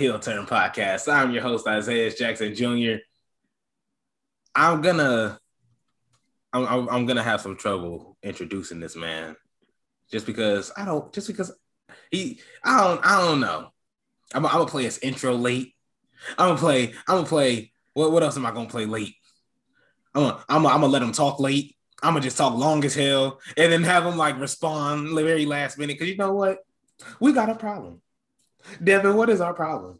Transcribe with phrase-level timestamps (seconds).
[0.00, 1.12] Heel Turn Podcast.
[1.12, 3.02] I'm your host, Isaiah Jackson Jr.
[4.54, 5.38] I'm gonna,
[6.54, 9.36] I'm, I'm, gonna have some trouble introducing this man,
[10.10, 11.52] just because I don't, just because
[12.10, 13.68] he, I don't, I don't know.
[14.32, 15.74] I'm, I'm gonna play his intro late.
[16.38, 17.70] I'm gonna play, I'm gonna play.
[17.92, 19.16] What, what else am I gonna play late?
[20.14, 21.76] I'm gonna, I'm gonna, I'm gonna let him talk late.
[22.02, 25.44] I'm gonna just talk long as hell, and then have him like respond the very
[25.44, 25.98] last minute.
[25.98, 26.60] Cause you know what?
[27.20, 28.00] We got a problem.
[28.82, 29.98] Devin, what is our problem?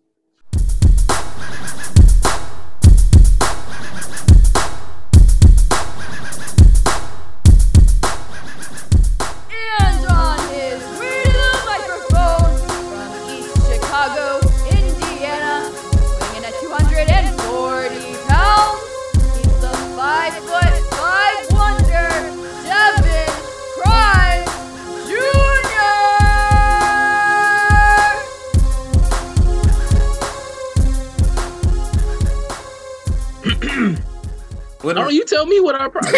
[35.73, 36.15] What our problem.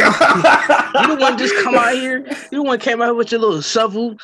[1.11, 2.27] you the one just come out here.
[2.51, 4.17] You the one came out with your little shovel,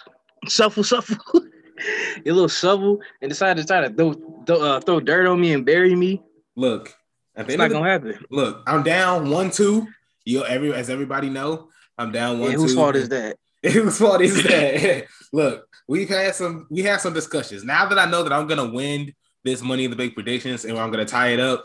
[0.49, 1.17] shuffle, shuffle,
[2.25, 4.13] your little shovel, and decided to try to throw
[4.47, 6.23] throw, uh, throw dirt on me and bury me.
[6.57, 6.95] look,
[7.37, 8.25] It's not the- gonna happen.
[8.31, 9.87] look, I'm down one two.
[10.25, 12.63] You every as everybody know, I'm down one Yeah, two.
[12.63, 13.37] whose fault is that?
[13.63, 15.07] Whose fault is that?
[15.33, 17.65] look, we've had some we had some discussions.
[17.65, 19.15] Now that I know that I'm gonna win
[19.45, 21.65] this money in the big predictions and I'm gonna tie it up,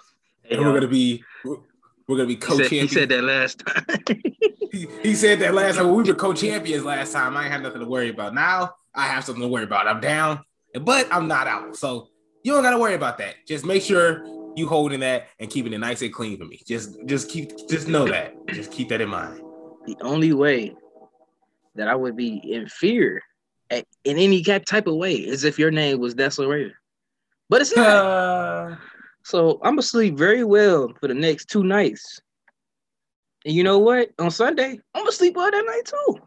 [0.50, 1.24] and we're gonna be
[2.08, 2.92] we're gonna be co-champions.
[2.92, 3.86] he said that last time.
[4.72, 7.38] he, he said that last time we were co-champions last time.
[7.38, 8.34] I ain't had nothing to worry about.
[8.34, 9.88] Now I have something to worry about.
[9.88, 10.44] I'm down,
[10.82, 11.76] but I'm not out.
[11.76, 12.10] So
[12.44, 13.36] you don't gotta worry about that.
[13.48, 14.26] Just make sure
[14.56, 16.62] you holding that and keeping it nice and clean for me.
[16.66, 18.36] Just just keep just know that.
[18.48, 19.42] Just keep that in mind.
[19.86, 20.76] the only way
[21.76, 23.22] that I would be in fear
[23.70, 26.74] at, in any type of way is if your name was Raven.
[27.50, 27.88] But it's not.
[27.88, 28.76] Uh,
[29.24, 32.22] So I'm gonna sleep very well for the next two nights.
[33.46, 34.10] And you know what?
[34.20, 36.20] On Sunday, I'm gonna sleep well that night too.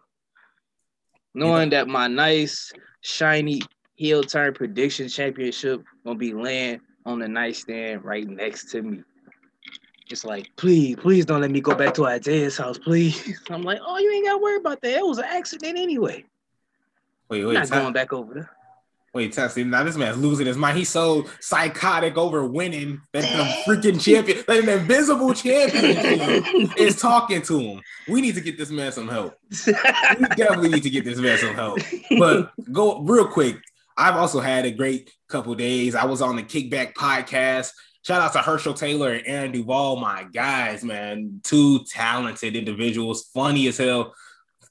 [1.34, 3.60] Knowing that my nice, shiny
[3.94, 9.02] heel turn prediction championship gonna be laying on the nightstand right next to me.
[10.08, 13.40] It's like, please, please don't let me go back to Isaiah's house, please.
[13.50, 14.98] I'm like, oh, you ain't gotta worry about that.
[14.98, 16.24] It was an accident anyway.
[17.28, 18.55] wait, wait, I'm not time- going back over there.
[19.16, 19.64] Wait, Tessie.
[19.64, 20.76] Now this man's losing his mind.
[20.76, 27.42] He's so psychotic over winning that the freaking champion, that an invisible champion is talking
[27.42, 27.80] to him.
[28.06, 29.34] We need to get this man some help.
[29.66, 31.78] We definitely need to get this man some help.
[32.18, 33.56] but go real quick.
[33.96, 35.94] I've also had a great couple days.
[35.94, 37.72] I was on the Kickback podcast.
[38.02, 41.40] Shout out to Herschel Taylor and Aaron Duvall, my guys, man.
[41.42, 44.14] Two talented individuals, funny as hell.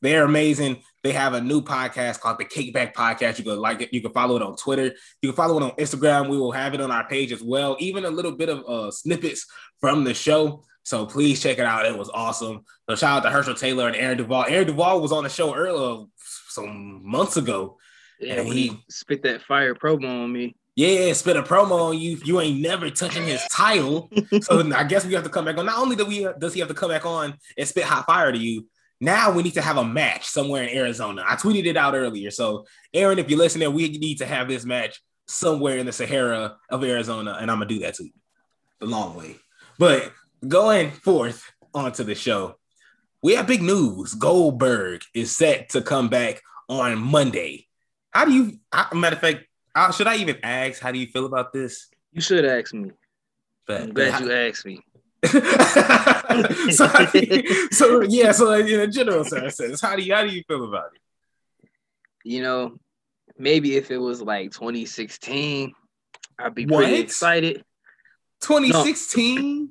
[0.01, 0.83] They're amazing.
[1.05, 3.37] They have a new podcast called the Kickback Podcast.
[3.37, 3.93] You can like it.
[3.93, 4.85] You can follow it on Twitter.
[5.21, 6.29] You can follow it on Instagram.
[6.29, 7.77] We will have it on our page as well.
[7.79, 9.45] Even a little bit of uh, snippets
[9.79, 10.63] from the show.
[10.81, 11.85] So please check it out.
[11.85, 12.63] It was awesome.
[12.89, 14.45] So shout out to Herschel Taylor and Aaron Duvall.
[14.47, 16.05] Aaron Duvall was on the show earlier
[16.47, 17.77] some months ago.
[18.19, 20.55] Yeah, And he- he spit that fire promo on me.
[20.75, 22.17] Yeah, spit a promo on you.
[22.25, 24.09] You ain't never touching his title.
[24.41, 25.67] so I guess we have to come back on.
[25.67, 28.31] Not only do we does he have to come back on and spit hot fire
[28.31, 28.65] to you,
[29.01, 31.23] now we need to have a match somewhere in Arizona.
[31.27, 32.31] I tweeted it out earlier.
[32.31, 36.57] So Aaron, if you're listening, we need to have this match somewhere in the Sahara
[36.69, 38.09] of Arizona, and I'm gonna do that too.
[38.79, 39.35] The long way.
[39.77, 40.11] But
[40.47, 41.43] going forth
[41.73, 42.55] onto the show,
[43.21, 44.13] we have big news.
[44.13, 47.67] Goldberg is set to come back on Monday.
[48.11, 48.59] How do you?
[48.71, 50.81] I, matter of fact, should I even ask?
[50.81, 51.89] How do you feel about this?
[52.11, 52.91] You should ask me.
[53.67, 54.81] But, I'm glad you asked me.
[56.71, 60.43] so, you- so yeah, so in a general sense, how do you how do you
[60.47, 61.69] feel about it?
[62.23, 62.77] You know,
[63.37, 65.73] maybe if it was like 2016,
[66.39, 66.79] I'd be What?
[66.85, 67.63] pretty excited.
[68.41, 69.69] 2016,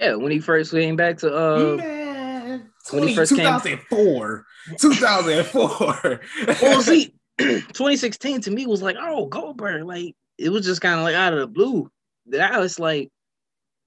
[0.00, 4.44] Yeah, when he first came back to uh man, when he 20, first came- 2004,
[4.78, 6.20] 2004.
[6.62, 11.04] well see 2016 to me was like, oh Goldberg, like it was just kind of
[11.04, 11.90] like out of the blue.
[12.26, 13.10] Now it's like,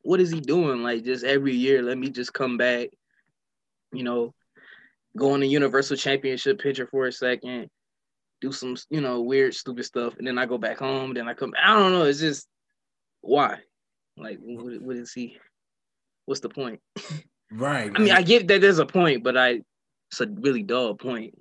[0.09, 0.81] what is he doing?
[0.81, 2.89] Like just every year, let me just come back,
[3.93, 4.33] you know,
[5.15, 7.69] go on the Universal Championship picture for a second,
[8.41, 11.13] do some, you know, weird, stupid stuff, and then I go back home.
[11.13, 11.53] Then I come.
[11.63, 12.05] I don't know.
[12.05, 12.47] It's just
[13.21, 13.59] why,
[14.17, 15.37] like, what, what is he?
[16.25, 16.81] What's the point?
[17.51, 17.91] Right.
[17.95, 19.61] I mean, I get that there's a point, but I,
[20.11, 21.33] it's a really dull point.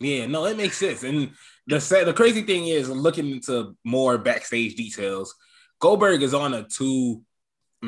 [0.00, 1.04] Yeah, no, it makes sense.
[1.04, 1.30] And
[1.68, 5.32] the sad, the crazy thing is, looking into more backstage details,
[5.78, 7.22] Goldberg is on a two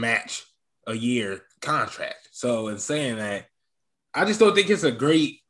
[0.01, 0.45] match
[0.87, 2.29] a year contract.
[2.33, 3.47] So in saying that,
[4.15, 5.41] I just don't think it's a great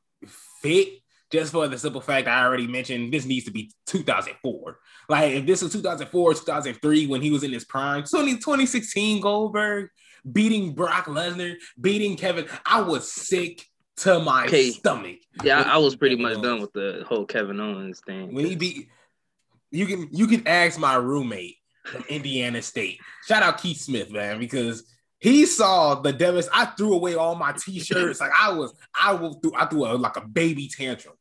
[0.63, 0.89] fit.
[1.33, 4.79] Just for the simple fact I already mentioned, this needs to be 2004.
[5.09, 9.89] Like if this was 2004, 2003 when he was in his prime, so 2016 Goldberg
[10.33, 13.65] beating Brock Lesnar, beating Kevin, I was sick
[13.99, 14.71] to my Okay.
[14.71, 15.17] stomach.
[15.43, 18.33] Yeah, I, I was pretty Kevin much Owens- done with the whole Kevin Owens thing.
[18.33, 18.89] when he beat
[19.73, 21.57] you can you can ask my roommate
[22.09, 23.01] Indiana State.
[23.27, 26.49] Shout out Keith Smith, man, because he saw the devast.
[26.53, 28.21] I threw away all my t-shirts.
[28.21, 31.15] like I was, I will threw, I threw a, like a baby tantrum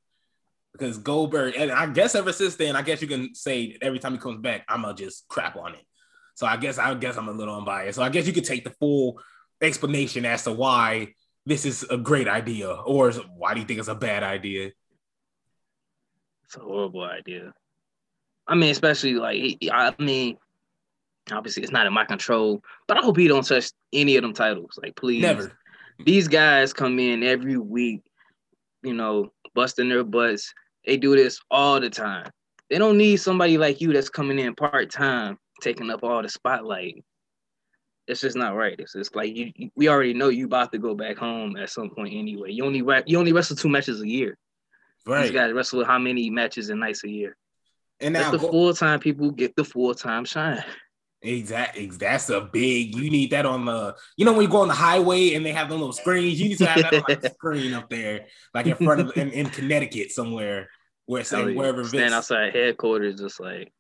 [0.78, 4.14] because Goldberg, and I guess ever since then, I guess you can say every time
[4.14, 5.82] he comes back, I'm gonna just crap on it.
[6.36, 7.96] So I guess I guess I'm a little unbiased.
[7.96, 9.20] So I guess you could take the full
[9.62, 11.14] explanation as to why
[11.46, 14.72] this is a great idea, or why do you think it's a bad idea?
[16.44, 17.54] It's a horrible idea.
[18.48, 20.38] I mean, especially like I mean,
[21.32, 24.34] obviously it's not in my control, but I hope he don't touch any of them
[24.34, 24.80] titles.
[24.82, 25.52] Like, please, Never.
[26.04, 28.02] These guys come in every week,
[28.84, 30.54] you know, busting their butts.
[30.86, 32.30] They do this all the time.
[32.70, 36.30] They don't need somebody like you that's coming in part time, taking up all the
[36.30, 37.04] spotlight.
[38.08, 38.76] It's just not right.
[38.78, 39.52] It's just like you.
[39.76, 42.52] We already know you about to go back home at some point anyway.
[42.52, 44.38] You only you only wrestle two matches a year.
[45.08, 45.24] Right.
[45.24, 47.38] These guys wrestle how many matches and nights a year?
[48.00, 50.64] And Let now the full time people get the full time shine.
[51.22, 51.88] Exactly.
[51.88, 52.96] That's a big.
[52.96, 53.96] You need that on the.
[54.18, 56.40] You know when you go on the highway and they have the little screens.
[56.40, 59.18] You need to have that on like a screen up there, like in front of
[59.18, 60.70] in, in Connecticut somewhere,
[61.06, 62.14] where it's Oh, like wherever stand Vince.
[62.14, 63.72] outside headquarters, just like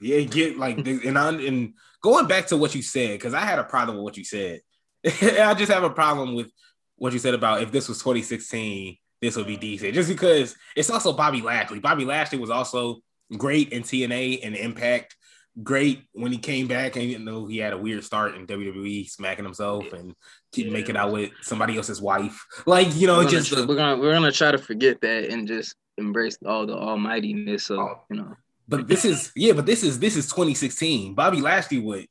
[0.00, 3.58] Yeah, get like and I, and going back to what you said because I had
[3.58, 4.60] a problem with what you said.
[5.04, 6.50] I just have a problem with
[6.96, 9.94] what you said about if this was 2016, this would be decent.
[9.94, 11.80] Just because it's also Bobby Lashley.
[11.80, 13.00] Bobby Lashley was also
[13.36, 15.16] great in TNA and Impact.
[15.62, 19.08] Great when he came back and you know he had a weird start in WWE,
[19.10, 20.14] smacking himself and
[20.50, 20.72] keep Yeah.
[20.72, 22.42] making out with somebody else's wife.
[22.64, 25.74] Like you know, we're just we're gonna we're gonna try to forget that and just
[25.98, 28.00] embrace all the almightiness of Oh.
[28.10, 28.34] you know.
[28.66, 31.14] But this is yeah, but this is this is 2016.
[31.14, 32.06] Bobby Lashley would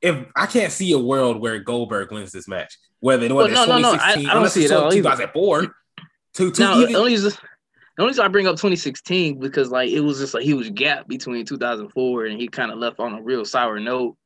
[0.00, 3.66] if I can't see a world where Goldberg wins this match, whether it was Well,
[3.66, 5.02] no, no, no, I- 2016, I don't unless see it's it at all either.
[5.02, 5.74] 2004.
[6.34, 7.32] To, to Now, even, the only reason,
[7.96, 10.70] the only reason I bring up 2016 because like it was just like he was
[10.70, 14.16] gap between 2004 and he kind of left on a real sour note.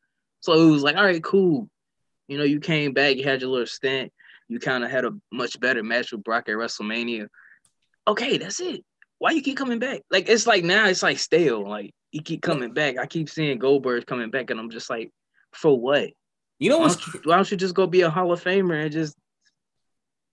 [0.40, 1.68] So it was like, all right, cool.
[2.28, 4.12] You know, you came back, you had your little stint,
[4.48, 7.28] you kind of had a much better match with Brock at WrestleMania.
[8.06, 8.84] Okay, that's it.
[9.18, 10.02] Why you keep coming back?
[10.10, 11.68] Like it's like now it's like stale.
[11.68, 12.98] Like you keep coming back.
[12.98, 15.10] I keep seeing Goldberg coming back, and I'm just like,
[15.52, 16.10] for what?
[16.58, 18.82] you know Why don't you, why don't you just go be a Hall of Famer
[18.82, 19.16] and just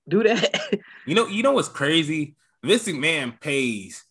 [0.08, 0.80] do that?
[1.06, 2.36] you know you know what's crazy?
[2.64, 4.04] This man pays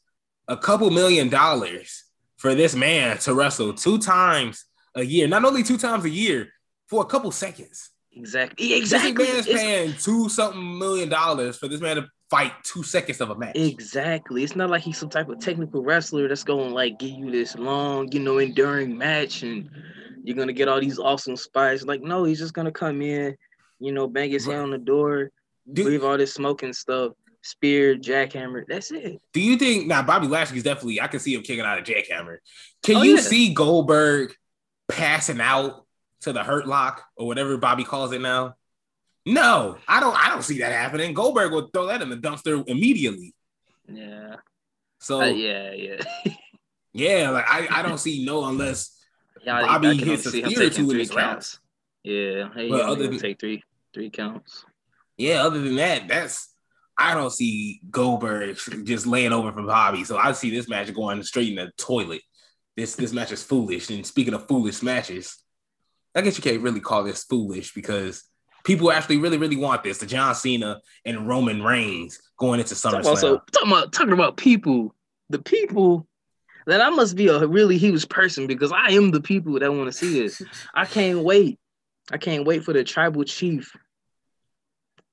[0.48, 2.04] a couple million dollars
[2.36, 4.64] for this man to wrestle two times
[4.94, 5.28] a year.
[5.28, 6.48] Not only two times a year
[6.88, 7.90] for a couple seconds.
[8.12, 8.74] exactly.
[8.74, 9.12] Exactly.
[9.26, 13.20] This man's It's- paying two something million dollars for this man to fight two seconds
[13.20, 13.56] of a match.
[13.56, 14.42] Exactly.
[14.42, 17.56] It's not like he's some type of technical wrestler that's going like give you this
[17.56, 19.70] long, you know, enduring match and
[20.24, 21.82] you're gonna get all these awesome spots.
[21.84, 23.36] Like, no, he's just gonna come in,
[23.78, 25.30] you know, bang his head on the door,
[25.72, 28.64] Do- breathe all this smoke and stuff, spear, jackhammer.
[28.68, 29.20] That's it.
[29.32, 32.38] Do you think now Bobby Lashley's definitely I can see him kicking out a jackhammer.
[32.82, 33.20] Can Oh, you yeah.
[33.22, 34.34] see Goldberg
[34.88, 35.86] passing out
[36.22, 38.54] to the hurt lock or whatever Bobby calls it now?
[39.26, 41.12] No, I don't I don't see that happening.
[41.14, 43.34] Goldberg will throw that in the dumpster immediately.
[43.86, 44.36] Yeah.
[44.98, 46.00] So Uh, yeah, yeah.
[46.92, 48.98] yeah, like I, I don't see no unless
[49.44, 51.58] yeah I- Bobby hits a spear or two in his counts.
[52.02, 54.64] Yeah, he Well, only other than- take three three counts.
[55.16, 56.49] yeah, other than that, that's
[57.00, 60.04] I don't see Goldberg just laying over from Bobby.
[60.04, 62.20] So I see this match going straight in the toilet.
[62.76, 63.88] This this match is foolish.
[63.88, 65.36] And speaking of foolish matches,
[66.14, 68.22] I guess you can't really call this foolish because
[68.64, 69.96] people actually really, really want this.
[69.96, 73.00] The John Cena and Roman Reigns going into SummerSlam.
[73.00, 74.94] about, so, talking about talking about people,
[75.30, 76.06] the people
[76.66, 79.90] that I must be a really huge person because I am the people that want
[79.90, 80.42] to see this.
[80.74, 81.58] I can't wait.
[82.12, 83.74] I can't wait for the tribal chief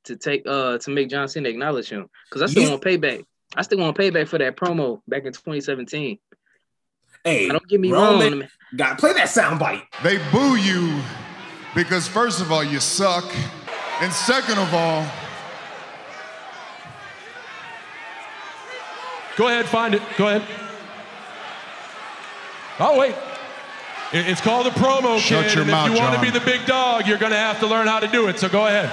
[0.07, 3.23] to take uh to make John Cena acknowledge him because I still You- want payback.
[3.55, 6.19] I still want payback for that promo back in 2017.
[7.23, 8.49] hey, I don't get me Roman, wrong.
[8.75, 9.83] got play that sound bite.
[10.03, 10.99] They boo you
[11.75, 13.25] Because first of all, you suck.
[14.01, 15.05] And second of all,
[19.37, 20.01] Go ahead, find it.
[20.17, 20.41] Go ahead.
[22.79, 23.13] Oh, wait.
[24.13, 25.53] It's called a promo, Shut kid.
[25.53, 27.59] your and mouth, if you want to be the big dog, you're going to have
[27.59, 28.39] to learn how to do it.
[28.39, 28.89] So go ahead.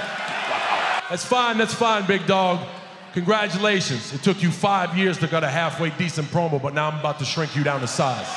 [1.09, 1.57] That's fine.
[1.57, 2.65] That's fine, big dog.
[3.13, 4.11] Congratulations.
[4.11, 7.19] It took you five years to get a halfway decent promo, but now I'm about
[7.19, 8.27] to shrink you down to size.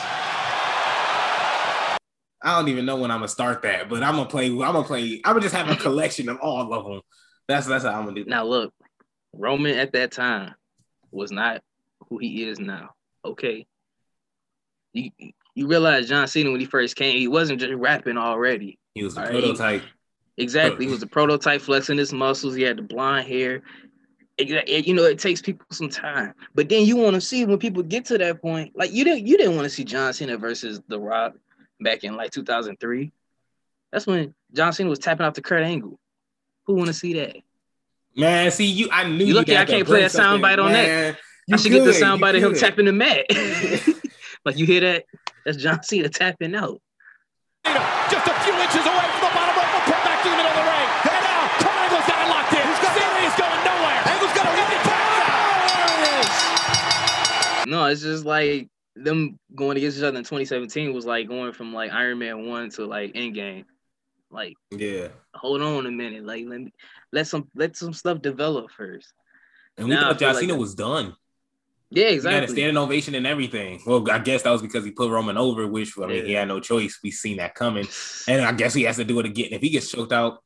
[2.42, 4.46] I don't even know when I'm gonna start that, but I'm gonna play.
[4.46, 5.20] I'm gonna play.
[5.24, 7.00] I'm gonna just have a collection of all of them.
[7.48, 8.24] That's that's how I'm gonna do.
[8.24, 8.30] That.
[8.30, 8.72] Now look,
[9.32, 10.54] Roman at that time
[11.10, 11.62] was not
[12.08, 12.90] who he is now.
[13.24, 13.66] Okay.
[14.92, 15.10] You
[15.54, 18.78] you realize John Cena when he first came, he wasn't just rapping already.
[18.94, 19.82] He was a All right.
[20.38, 20.64] Prototype.
[20.66, 20.86] Exactly.
[20.86, 22.54] He was the prototype flexing his muscles.
[22.54, 23.62] He had the blonde hair.
[24.38, 26.34] Exa- it- You know, it takes people some time.
[26.54, 29.26] But then you want to see when people get to that point, like you didn't
[29.26, 31.34] you didn't want to see John Cena versus The Rock
[31.80, 33.12] back in like 2003.
[33.92, 35.98] That's when John Cena was tapping out to Kurt Angle.
[36.66, 37.36] Who want to see that?
[38.16, 38.88] Man, see you.
[38.92, 40.86] I knew You lucky had I can't play a sound bite something, on that.
[40.86, 41.14] man.
[41.14, 43.24] I You should get the could, sound bite of him tapping the mat.
[44.44, 45.04] like you hear that?
[45.46, 46.80] That's John Cena tapping out.
[47.64, 50.56] Just a few inches away from the bottom rope, put back to the middle of
[50.60, 50.88] the ring.
[51.08, 52.64] And now, Kurt Angle's got it locked in.
[52.68, 54.00] Cena is going nowhere.
[54.12, 54.46] Angle's got
[57.68, 61.74] No, it's just like them going against each other in 2017 was like going from
[61.74, 63.64] like Iron Man one to like Endgame.
[64.30, 66.24] Like, Yeah, hold on a minute.
[66.24, 66.72] Like, let me
[67.12, 69.12] let some let some stuff develop first.
[69.76, 71.14] and we Now thought John like Cena that- was done.
[71.90, 73.80] Yeah, He had a standing ovation and everything.
[73.86, 76.48] Well, I guess that was because he put Roman over, which I mean he had
[76.48, 76.98] no choice.
[77.02, 77.86] We seen that coming,
[78.28, 79.48] and I guess he has to do it again.
[79.52, 80.42] If he gets choked out,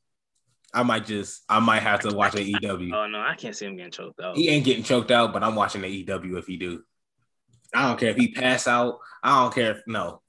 [0.73, 2.93] I might just I might have to watch the EW.
[2.95, 4.37] Oh no, I can't see him getting choked out.
[4.37, 6.85] He ain't getting choked out, but I'm watching the EW if he do.
[7.75, 8.99] I don't care if he pass out.
[9.23, 10.21] I don't care if no.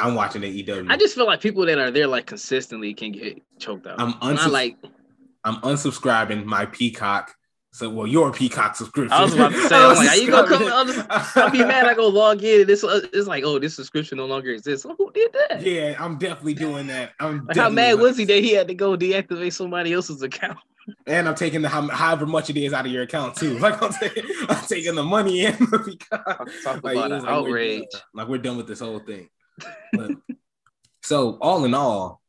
[0.00, 0.86] I'm watching the EW.
[0.88, 4.00] I just feel like people that are there like consistently can get choked out.
[4.00, 4.76] I'm unsub- like
[5.44, 7.34] I'm unsubscribing my Peacock.
[7.72, 9.12] So well, your Peacock subscription.
[9.12, 10.62] I was about to say, I'm like, how you gonna come?
[10.72, 11.36] I'll, just.
[11.36, 11.86] I'll be mad.
[11.86, 12.62] I go log in.
[12.62, 14.86] And it's it's like, oh, this subscription no longer exists.
[14.96, 15.62] Who did that?
[15.62, 17.12] Yeah, I'm definitely doing that.
[17.20, 20.58] I'm Like, how mad was he that he had to go deactivate somebody else's account?
[21.06, 23.58] And I'm taking the how, however much it is out of your account too.
[23.60, 25.56] Like I'm, taking, I'm taking the money in.
[25.56, 27.84] Talk Like, about was like, we're outrage.
[27.92, 28.00] done.
[28.14, 29.28] Like we're done with this whole thing.
[29.92, 30.12] But-
[31.02, 32.20] so all in all,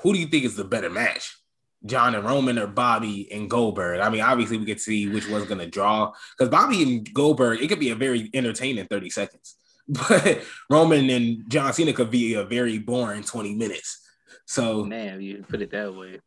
[0.00, 1.36] who do you think is the better match?
[1.84, 4.00] John and Roman or Bobby and Goldberg?
[4.00, 7.68] I mean, obviously we could see which one's gonna draw because Bobby and Goldberg, it
[7.68, 9.56] could be a very entertaining 30 seconds.
[9.88, 14.00] But Roman and John Cena could be a very boring 20 minutes.
[14.46, 16.20] So Man, you put it that way.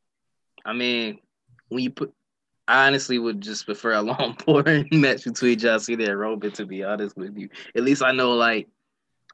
[0.66, 1.20] I mean,
[1.74, 2.14] when you put,
[2.68, 6.52] I honestly would just prefer a long, boring match between John Cena and Roman.
[6.52, 8.68] To be honest with you, at least I know like.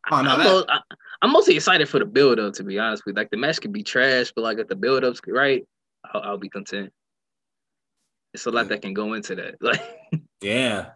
[0.10, 0.80] Oh, no, I'm, that- I,
[1.22, 2.54] I'm mostly excited for the build up.
[2.56, 4.76] To be honest with you, like the match could be trash, but like if the
[4.76, 5.68] build up's right,
[6.14, 6.92] I'll, I'll be content.
[8.34, 8.70] It's a lot Yeah.
[8.70, 9.56] that can go into that.
[9.62, 9.82] Like,
[10.42, 10.92] yeah.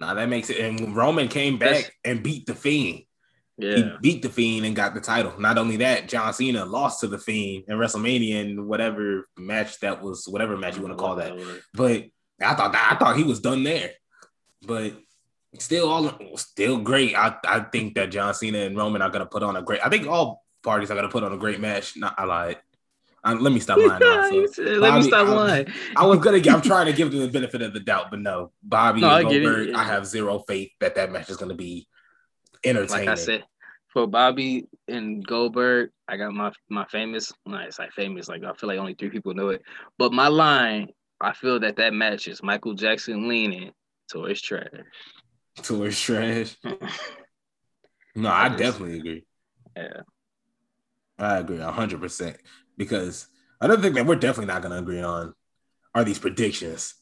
[0.00, 0.58] Now that makes it.
[0.60, 3.02] And Roman came back That's- and beat the Fiend.
[3.60, 5.34] He beat the Fiend and got the title.
[5.38, 10.00] Not only that, John Cena lost to the Fiend in WrestleMania and whatever match that
[10.02, 11.36] was, whatever match you want to call that.
[11.74, 12.04] But
[12.40, 13.90] I thought that I thought he was done there.
[14.64, 14.94] But
[15.58, 17.16] still, all still great.
[17.16, 19.80] I, I think that John Cena and Roman are gonna put on a great.
[19.84, 21.96] I think all parties are gonna put on a great match.
[21.96, 22.58] Not I lied.
[23.24, 23.98] Uh, let me stop lying.
[24.00, 24.62] Now, so.
[24.62, 25.66] Let me stop I- lying.
[25.96, 26.38] I was gonna.
[26.48, 29.16] I'm trying to give them the benefit of the doubt, but no, Bobby No, and
[29.16, 29.68] I Goldberg.
[29.70, 29.78] yeah.
[29.78, 31.88] I have zero faith that that match is gonna be
[32.64, 33.06] entertaining.
[33.06, 33.44] like I said,
[33.92, 37.32] for Bobby and Goldberg, I got my my famous.
[37.46, 38.28] Not it's like famous.
[38.28, 39.62] Like I feel like only three people know it.
[39.98, 40.88] But my line,
[41.20, 43.72] I feel that that matches Michael Jackson leaning
[44.08, 44.68] towards trash.
[45.62, 46.56] towards trash.
[48.14, 49.24] No, I definitely agree.
[49.76, 50.00] Yeah.
[51.20, 52.36] I agree hundred percent
[52.76, 53.28] because
[53.60, 55.34] another thing that we're definitely not going to agree on
[55.94, 56.94] are these predictions.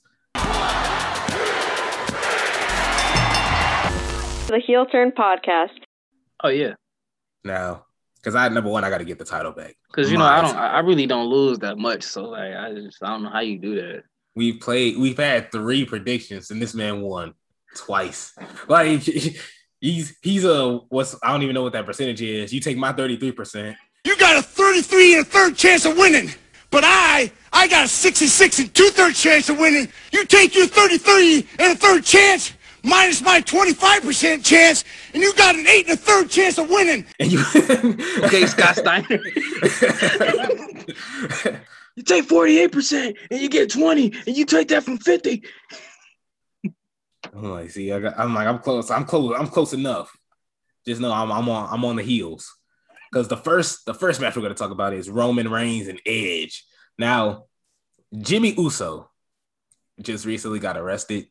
[4.46, 5.70] The Heel Turn Podcast.
[6.42, 6.74] Oh yeah,
[7.44, 7.86] Now,
[8.16, 9.74] because I number one, I got to get the title back.
[9.88, 10.56] because you know I don't.
[10.56, 12.02] I I really don't lose that much.
[12.02, 14.02] So like I just I don't know how you do that.
[14.34, 14.98] We've played.
[14.98, 17.34] We've had three predictions, and this man won
[17.74, 18.34] twice.
[18.68, 19.00] Like
[19.80, 22.52] he's he's a what's I don't even know what that percentage is.
[22.52, 23.76] You take my thirty three percent.
[24.04, 26.30] You got a 33 and a third chance of winning.
[26.70, 29.88] But I, I got a 66 and two thirds chance of winning.
[30.12, 32.52] You take your 33 and a third chance
[32.86, 37.04] minus my 25% chance, and you got an eight and a third chance of winning.
[37.20, 37.40] And you
[38.24, 39.18] Okay, Scott Steiner.
[41.96, 45.42] You take forty eight percent and you get twenty, and you take that from fifty.
[47.34, 48.90] I'm like, see, I got, I'm like, I'm close.
[48.90, 49.34] I'm close.
[49.38, 50.14] I'm close enough.
[50.86, 51.68] Just know I'm, I'm on.
[51.72, 52.54] I'm on the heels.
[53.10, 56.64] because the first the first match we're gonna talk about is Roman Reigns and Edge.
[56.98, 57.44] Now,
[58.16, 59.10] Jimmy Uso
[60.00, 61.28] just recently got arrested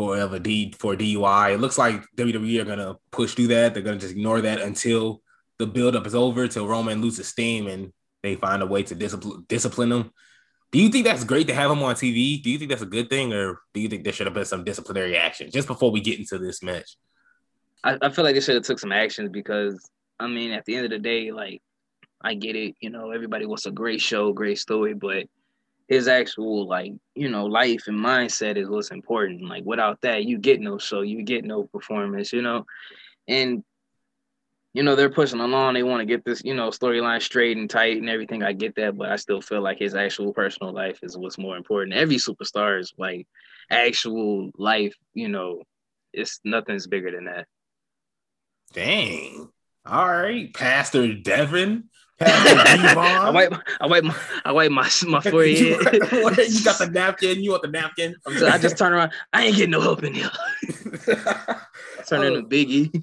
[0.00, 1.54] for a D for DUI.
[1.54, 3.74] It looks like WWE are gonna push through that.
[3.74, 5.20] They're gonna just ignore that until
[5.58, 7.92] the buildup is over, till Roman loses steam and
[8.22, 10.10] they find a way to discipline discipline him.
[10.72, 12.42] Do you think that's great to have him on TV?
[12.42, 14.46] Do you think that's a good thing, or do you think there should have been
[14.46, 16.96] some disciplinary action just before we get into this match?
[17.84, 19.86] I, I feel like they should have took some actions because
[20.18, 21.60] I mean, at the end of the day, like
[22.22, 25.26] I get it, you know, everybody wants a great show, great story, but
[25.90, 29.42] his actual like, you know, life and mindset is what's important.
[29.42, 32.64] Like without that, you get no show, you get no performance, you know.
[33.26, 33.64] And
[34.72, 35.74] you know, they're pushing along.
[35.74, 38.44] They want to get this, you know, storyline straight and tight and everything.
[38.44, 41.56] I get that, but I still feel like his actual personal life is what's more
[41.56, 41.96] important.
[41.96, 43.26] Every superstar is like
[43.68, 45.64] actual life, you know,
[46.12, 47.48] it's nothing's bigger than that.
[48.72, 49.48] Dang.
[49.84, 51.89] All right, Pastor Devin.
[52.22, 55.58] I wipe, I wipe my, I wipe my my forehead.
[55.58, 57.42] you, you got the napkin.
[57.42, 58.14] You want the napkin?
[58.36, 59.12] So I just turn around.
[59.32, 60.30] I ain't getting no help in here.
[62.06, 62.42] Turn into oh.
[62.42, 63.02] Biggie.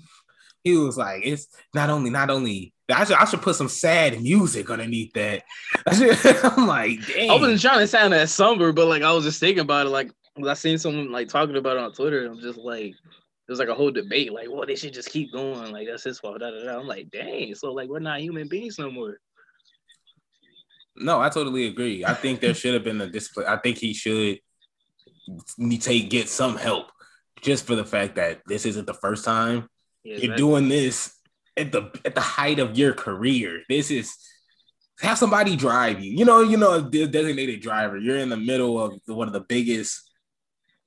[0.64, 2.74] he was like, it's not only, not only.
[2.90, 5.44] I should, I should put some sad music underneath that.
[5.88, 7.32] I'm like, dang.
[7.32, 9.90] I wasn't trying to sound that somber, but like I was just thinking about it.
[9.90, 10.12] Like
[10.46, 12.26] I seen someone like talking about it on Twitter.
[12.26, 12.94] And I'm just like,
[13.48, 14.34] there's like a whole debate.
[14.34, 15.72] Like, well, they should just keep going.
[15.72, 16.39] Like that's his fault.
[16.39, 16.80] Da, da, da.
[16.80, 17.56] I'm like, dang.
[17.56, 19.20] So like we're not human beings no more.
[20.96, 22.04] No, I totally agree.
[22.04, 23.46] I think there should have been a discipline.
[23.48, 24.39] I think he should
[25.80, 26.92] take get some help
[27.42, 29.70] just for the fact that this isn't the first time
[30.04, 31.13] Yeah, you're doing this
[31.56, 33.62] at the at the height of your career.
[33.70, 34.18] This is
[35.01, 36.12] have somebody drive you.
[36.12, 37.98] You know, you know, a designated driver.
[37.98, 40.07] You're in the middle of one of the biggest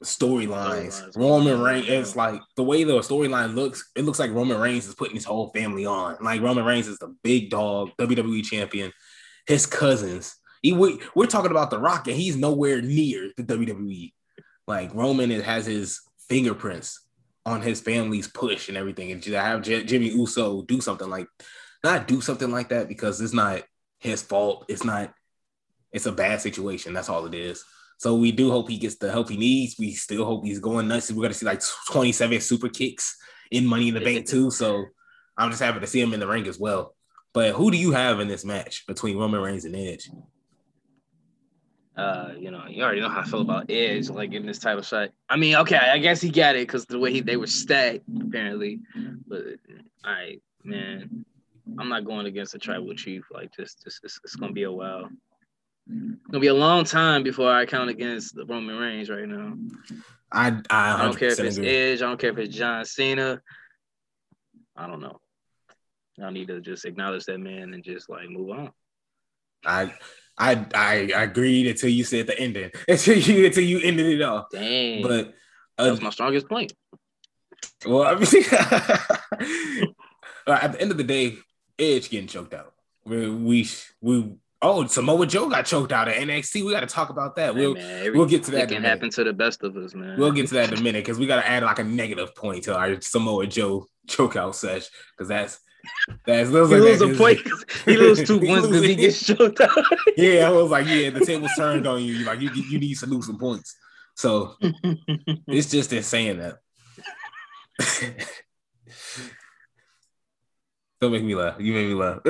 [0.03, 1.03] storylines.
[1.03, 1.17] Storylines.
[1.17, 1.89] Roman Reigns.
[1.89, 3.91] It's like the way the storyline looks.
[3.97, 6.17] It looks like Roman Reigns is putting his whole family on.
[6.21, 8.93] Like Roman Reigns is the big dog, WWE champion.
[9.47, 10.37] His cousins.
[10.63, 14.13] He, we, we're talking about The Rock, and he's nowhere near the WWE.
[14.67, 17.01] Like Roman has his fingerprints
[17.47, 21.27] on his family's push and everything, and to have J- Jimmy Uso do something like
[21.83, 23.63] not do something like that because it's not
[23.99, 24.67] his fault.
[24.69, 25.13] It's not.
[25.93, 26.93] It's a bad situation.
[26.93, 27.65] That's all it is.
[28.01, 29.77] So we do hope he gets the help he needs.
[29.79, 31.13] We still hope he's going nuts.
[31.13, 33.17] We're gonna see like 27 super kicks
[33.51, 34.51] in Money in the Bank too.
[34.51, 34.87] So
[35.37, 36.95] I'm just happy to see him in the ring as well.
[37.33, 40.09] But who do you have in this match between Roman Reigns and Edge?
[42.01, 44.83] uh, you know, you already know how I feel about Edge, like getting this title
[44.83, 45.11] shot.
[45.29, 48.05] I mean, okay, I guess he got it because the way he, they were stacked,
[48.21, 48.81] apparently.
[49.27, 49.43] But
[50.05, 51.27] all right, man,
[51.79, 53.25] I'm not going against the tribal chief.
[53.31, 55.11] Like, just, just it's, it's gonna be a while.
[55.91, 59.55] It's gonna be a long time before I count against the Roman Reigns right now.
[60.33, 61.69] I I, I don't care if it's agree.
[61.69, 62.03] Edge.
[62.03, 63.41] I don't care if it's John Cena.
[64.77, 65.21] I don't know.
[66.23, 68.71] I need to just acknowledge that man and just like move on.
[69.65, 69.93] I
[70.39, 72.71] I I agreed until you said the ending.
[72.89, 74.47] Until you until you ended it off.
[74.53, 75.35] Dang, But
[75.77, 76.73] that uh, was my strongest point.
[77.87, 78.27] well, I mean,
[80.47, 81.37] at the end of the day,
[81.79, 82.73] Edge getting choked out.
[83.05, 83.69] We we
[84.01, 86.65] we oh Samoa Joe got choked out at NXT.
[86.65, 87.55] We got to talk about that.
[87.55, 89.95] Hey, We'll man, we'll get to that It can happen to the best of us,
[89.95, 90.19] man.
[90.19, 92.35] We'll get to that in a minute because we got to add like a negative
[92.35, 95.61] point to our Samoa Joe chokeout sesh because that's
[96.27, 97.41] that's those He like lose that a point.
[97.87, 99.85] He loses two points because he gets choked out.
[100.17, 102.25] yeah, I was like, yeah, the table's turned on you.
[102.25, 103.75] Like you you need to lose some points.
[104.15, 106.59] So it's just in saying that.
[111.01, 111.57] Don't make me laugh.
[111.59, 112.21] You made me laugh.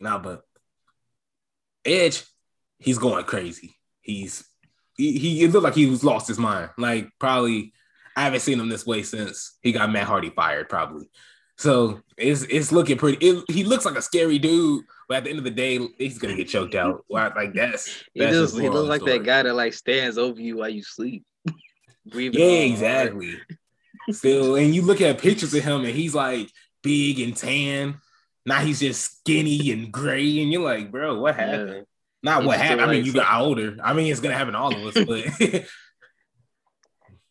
[0.00, 0.42] Nah, but
[1.84, 2.24] Edge,
[2.78, 3.76] he's going crazy.
[4.00, 4.44] He's
[4.96, 6.70] he, he it looked like he was lost his mind.
[6.78, 7.72] Like probably
[8.16, 11.10] I haven't seen him this way since he got Matt Hardy fired, probably.
[11.58, 13.24] So it's it's looking pretty.
[13.26, 16.18] It, he looks like a scary dude, but at the end of the day, he's
[16.18, 17.04] gonna get choked out.
[17.08, 19.18] Like that's He that's his he looks like story.
[19.18, 21.24] that guy that like stands over you while you sleep.
[22.06, 23.34] Breathing Yeah, exactly.
[24.10, 26.50] Still, and you look at pictures of him, and he's like
[26.82, 28.00] big and tan.
[28.46, 31.46] Now he's just skinny and gray, and you're like, bro, what Yeah.
[31.46, 31.86] happened?
[32.22, 32.80] Not He what happened.
[32.82, 33.76] I mean, like you got older.
[33.82, 35.24] I mean, it's gonna happen to all of us, but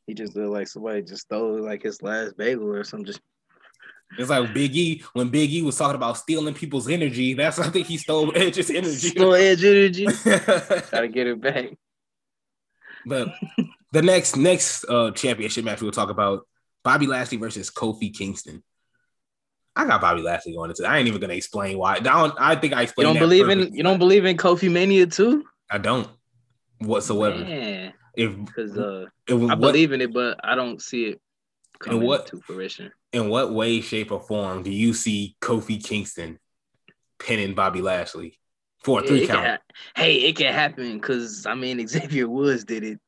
[0.07, 3.07] He just looked like somebody just stole like his last bagel or something.
[3.07, 3.21] Just
[4.19, 7.33] it's like Big E when Big E was talking about stealing people's energy.
[7.33, 9.09] That's I think he stole Edge's energy.
[9.09, 10.05] slow edge energy.
[10.05, 11.69] Gotta get it back.
[13.05, 13.29] but
[13.91, 16.47] the next next uh championship match we'll talk about
[16.83, 18.63] Bobby Lashley versus Kofi Kingston.
[19.75, 20.83] I got Bobby Lashley going into.
[20.83, 20.87] It.
[20.87, 21.95] I ain't even gonna explain why.
[21.95, 22.33] I don't.
[22.39, 23.09] I think I explained.
[23.09, 25.43] You don't believe in you don't believe in Kofi Mania too?
[25.69, 26.07] I don't
[26.79, 27.39] whatsoever.
[27.39, 31.21] Man, If because uh, was I what, believe in it, but I don't see it
[31.79, 32.91] coming what- to fruition.
[33.13, 36.39] in what way, shape, or form do you see Kofi Kingston
[37.19, 38.37] pinning Bobby Lashley
[38.83, 39.45] for a Yeah, three count?
[39.47, 39.57] ha-
[39.95, 42.99] hey, it can happen because I mean Xavier Woods did it.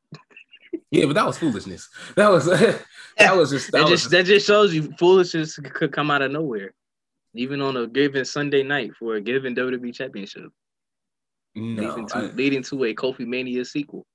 [0.92, 1.90] Yeah, but that was foolishness.
[2.16, 2.46] That was
[3.18, 6.22] that was just that That, was just that just shows you foolishness could come out
[6.22, 6.74] of nowhere,
[7.34, 10.52] even on a given Sunday night for a given WWE Championship,
[11.56, 11.84] no.
[11.84, 14.06] leading, to, I, leading to a Kofi Mania sequel.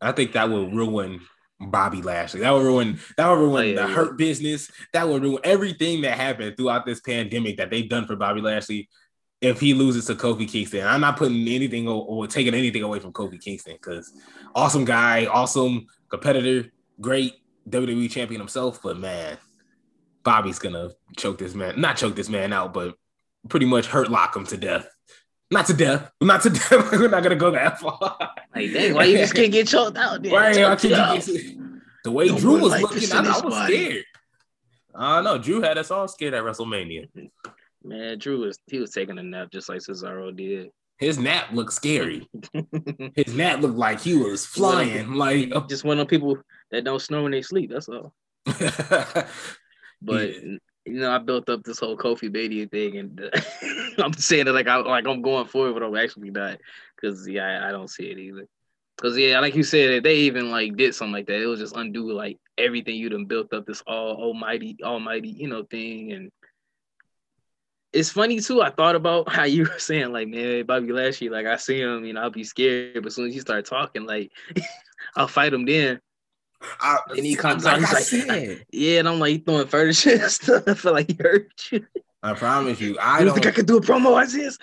[0.00, 1.20] I think that will ruin
[1.60, 2.40] Bobby Lashley.
[2.40, 3.94] That would ruin that would ruin Oh, yeah, the yeah.
[3.94, 4.70] hurt business.
[4.92, 8.88] That would ruin everything that happened throughout this pandemic that they've done for Bobby Lashley.
[9.40, 12.98] If he loses to Kofi Kingston, I'm not putting anything o- or taking anything away
[12.98, 14.12] from Kofi Kingston because
[14.54, 17.34] awesome guy, awesome competitor, great
[17.68, 18.80] WWE champion himself.
[18.82, 19.38] But man,
[20.24, 22.94] Bobby's gonna choke this man, not choke this man out, but
[23.48, 24.86] pretty much hurt lock him to death.
[25.50, 26.92] Not to death, not to death.
[26.92, 27.98] We're not gonna go that far.
[28.54, 30.22] Like, dang, why you just can't get choked out?
[30.22, 30.32] Then?
[30.32, 31.14] Right, I Choke it out.
[31.14, 31.56] can't get
[32.04, 33.10] the way No Drew was like looking.
[33.12, 33.74] I, I was body.
[33.86, 34.04] scared.
[34.94, 37.08] I know Drew had us all scared at WrestleMania.
[37.82, 40.70] Man, Drew was he was taking a nap just like Cesaro did.
[40.98, 42.28] His nap looked scary.
[43.14, 45.14] His nap looked like he was flying.
[45.14, 46.36] Like just one of people
[46.70, 47.70] that don't snore when they sleep.
[47.70, 48.12] That's all.
[50.02, 53.40] But you know, I built up this whole Kofi Mania thing, and uh,
[54.02, 56.58] I'm saying it like I like I'm going forward, but I'm actually not
[56.96, 58.46] because yeah, I, I don't see it either.
[58.96, 61.60] Because yeah, like you said, if they even like did something like that, it was
[61.60, 66.12] just undo like everything you done built up this all almighty, almighty, you know, thing.
[66.12, 66.30] And
[67.92, 68.62] it's funny too.
[68.62, 72.04] I thought about how you were saying like, man, Bobby Lashley, like I see him,
[72.04, 74.30] you know, I'll be scared, but as soon as you start talking, like
[75.16, 76.00] I'll fight him then.
[76.80, 79.66] I, And he comes like out, he's I like, said, Yeah, and I'm like throwing
[79.66, 80.64] further shit and stuff.
[80.66, 81.86] I feel like he hurt you.
[82.22, 83.34] I promise you, I you don't.
[83.34, 84.58] think I could do a promo like this?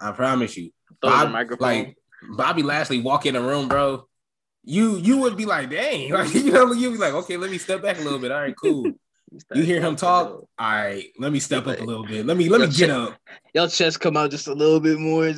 [0.00, 1.96] I promise you, Bob- like
[2.36, 4.06] Bobby Lashley walk in the room, bro.
[4.64, 7.58] You you would be like, dang, like you know, you'd be like, okay, let me
[7.58, 8.32] step back a little bit.
[8.32, 8.92] All right, cool.
[9.54, 10.28] You hear him talk?
[10.28, 12.24] All right, let me step up a little bit.
[12.26, 13.16] Let me let me get up.
[13.54, 15.32] Your chest come out just a little bit more.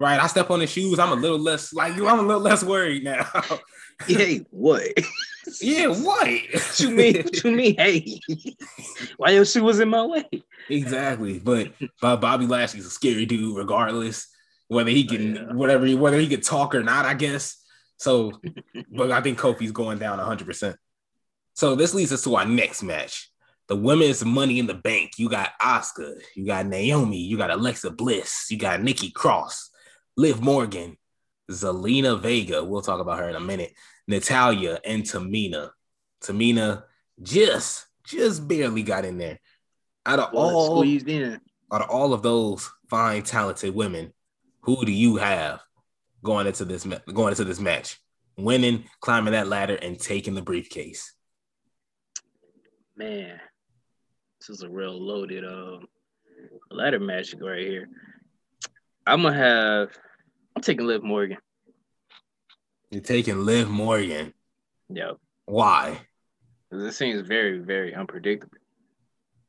[0.00, 0.98] Right, I step on his shoes.
[0.98, 2.06] I'm a little less like you.
[2.06, 3.28] I'm a little less worried now.
[4.06, 4.82] hey, what?
[5.60, 6.28] yeah, what?
[6.28, 7.16] what you mean?
[7.22, 7.74] What you mean?
[7.76, 8.20] Hey,
[9.16, 10.28] why your shoe was in my way?
[10.68, 11.40] exactly.
[11.40, 14.28] But but Bobby Lashley's a scary dude, regardless
[14.68, 15.52] whether he oh, can Oh, yeah.
[15.54, 17.04] whatever he- whether he can talk or not.
[17.04, 17.56] I guess
[17.96, 18.32] so.
[18.92, 20.46] but I think Kofi's going down 100.
[20.46, 20.76] percent
[21.58, 23.32] So this leads us to our next match.
[23.66, 25.18] The women's Money in the Bank.
[25.18, 29.70] You got Asuka, you got Naomi, you got Alexa Bliss, you got Nikki Cross,
[30.16, 30.96] Liv Morgan,
[31.50, 32.62] Zelina Vega.
[32.62, 33.72] We'll talk about her in a minute.
[34.06, 35.70] Natalya and Tamina.
[36.22, 36.84] Tamina
[37.20, 39.40] just just barely got in there.
[40.06, 41.40] Out of Well, all squeezed in.
[41.72, 44.12] out of all of those fine, talented women,
[44.60, 45.60] who do you have
[46.22, 47.98] going into this going into this match,
[48.36, 51.14] winning, climbing that ladder, and taking the briefcase?
[52.98, 53.38] Man,
[54.40, 55.86] this is a real loaded um
[56.68, 57.88] ladder match right here.
[59.06, 59.90] I'm gonna have.
[60.56, 61.38] I'm taking Liv Morgan.
[62.90, 64.34] You're taking Liv Morgan.
[64.88, 65.12] Yeah,
[65.44, 66.00] Why?
[66.68, 68.58] because it seems very, very unpredictable.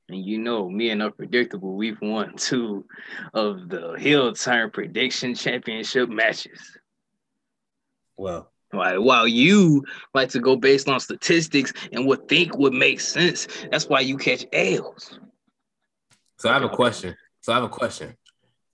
[0.10, 2.86] And you know, me and Unpredictable, we've won two
[3.34, 6.78] of the Heel Turn Prediction Championship matches.
[8.16, 9.02] Well, Right.
[9.02, 13.88] While you like to go based on statistics and what think would make sense, that's
[13.88, 15.18] why you catch L's.
[16.38, 17.16] so I have a question.
[17.42, 18.16] So I have a question.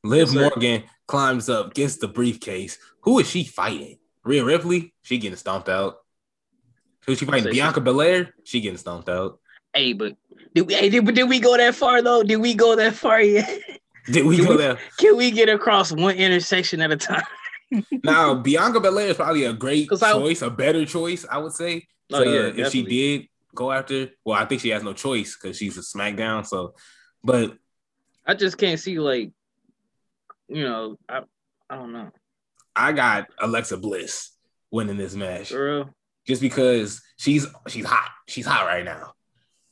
[0.04, 0.36] Liv Yes.
[0.36, 2.78] Morgan climbs up, gets the briefcase.
[3.02, 3.98] Who is she fighting?
[4.24, 4.94] Rhea Ripley?
[5.04, 5.98] She getting stomped out.
[7.06, 7.44] Who's she fighting?
[7.46, 8.34] Say she- Bianca Belair?
[8.44, 9.40] She getting stomped out.
[9.74, 10.16] Hey, but
[10.54, 12.22] did we, hey, did, did we go that far though?
[12.24, 13.48] Did we go that far yet?
[14.12, 14.80] Did we Did go we- there?
[15.00, 17.24] Can we get across one intersection at a time?
[18.04, 21.88] Now, Bianca Belair is probably a great choice, a better choice, I would say.
[22.14, 25.36] Oh, to- yeah, if she did go after, well, I think she has no choice
[25.36, 26.46] because she's a SmackDown.
[26.46, 26.76] So,
[27.24, 27.58] but
[28.26, 29.32] I just can't see like,
[30.48, 31.22] you know, I
[31.70, 32.12] I don't know,
[32.76, 34.30] I got Alexa Bliss
[34.70, 35.52] winning this match
[36.28, 38.12] just because she's she's hot.
[38.28, 39.14] She's hot right now.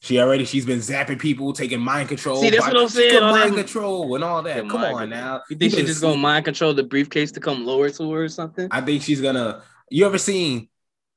[0.04, 2.36] She already she's been zapping people, taking mind control.
[2.42, 4.58] See, that's by- what I'm saying, mind control and all that.
[4.68, 5.08] Come on control.
[5.08, 5.42] now.
[5.50, 8.28] You think You just gonna mind control the briefcase to come lower to her or
[8.30, 8.68] something?
[8.70, 9.64] I think she's gonna.
[9.90, 10.68] You ever seen?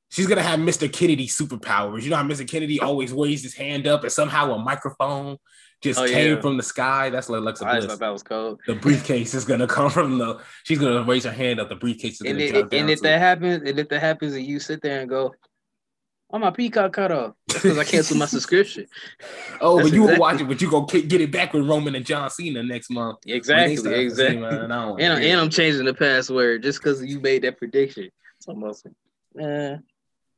[0.09, 0.91] She's gonna have Mr.
[0.91, 2.03] Kennedy superpowers.
[2.03, 2.47] You know how Mr.
[2.49, 5.35] Kennedy always raised his hand up and somehow a microphone
[5.81, 6.41] just Oh, came yeah.
[6.41, 7.09] from the sky.
[7.09, 7.87] That's what Alexa I Bliss.
[7.87, 8.61] thought that was cold.
[8.67, 10.39] The briefcase is gonna come from the.
[10.63, 11.67] She's gonna raise her hand up.
[11.67, 12.79] The briefcase is And, gonna it, down.
[12.79, 15.33] and if that happens, and if that happens, and you sit there and go,
[16.31, 18.85] "Oh, my peacock cut off," because I canceled my subscription.
[19.61, 21.53] oh, but that's you will exactly- watch it, but you go ki- get it back
[21.53, 23.17] with Roman and John Cena next month.
[23.25, 24.09] Exactly, exactly.
[24.15, 25.41] same, man, I don't wanna And, I- hear and.
[25.41, 28.09] I'm changing the password just because you made that prediction.
[28.39, 28.89] So I'm also,
[29.39, 29.77] eh,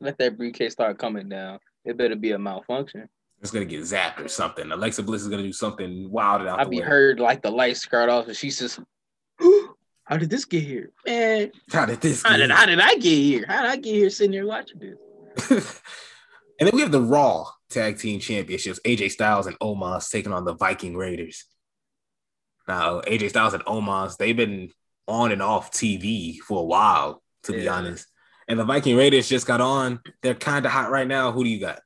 [0.02, 1.60] let that briefcase start coming down.
[1.86, 3.10] It better be a malfunction.
[3.42, 4.70] It's gonna get zapped or something.
[4.72, 6.84] Alexa Bliss is gonna do something wild out I the be way.
[6.86, 8.80] heard like the lights skirt off, and she's just,
[10.04, 11.52] how did this get here, man?
[11.72, 12.22] How did this?
[12.24, 12.56] How get did here?
[12.58, 13.46] how did I get here?
[13.48, 15.82] How did I get here sitting here watching this?
[16.60, 18.80] and then we have the Raw Tag Team Championships.
[18.86, 21.45] AJ Styles and Omos taking on the Viking Raiders.
[22.67, 24.69] Now, AJ Styles and Omos, they've been
[25.08, 28.08] on and off TV for a while, to be honest.
[28.48, 30.02] And the Viking Raiders just got on.
[30.22, 31.32] They're kind of hot right now.
[31.32, 31.80] Who do you got?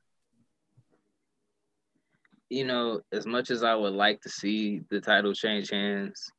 [2.50, 6.30] You know, as much as I would like to see the title change hands,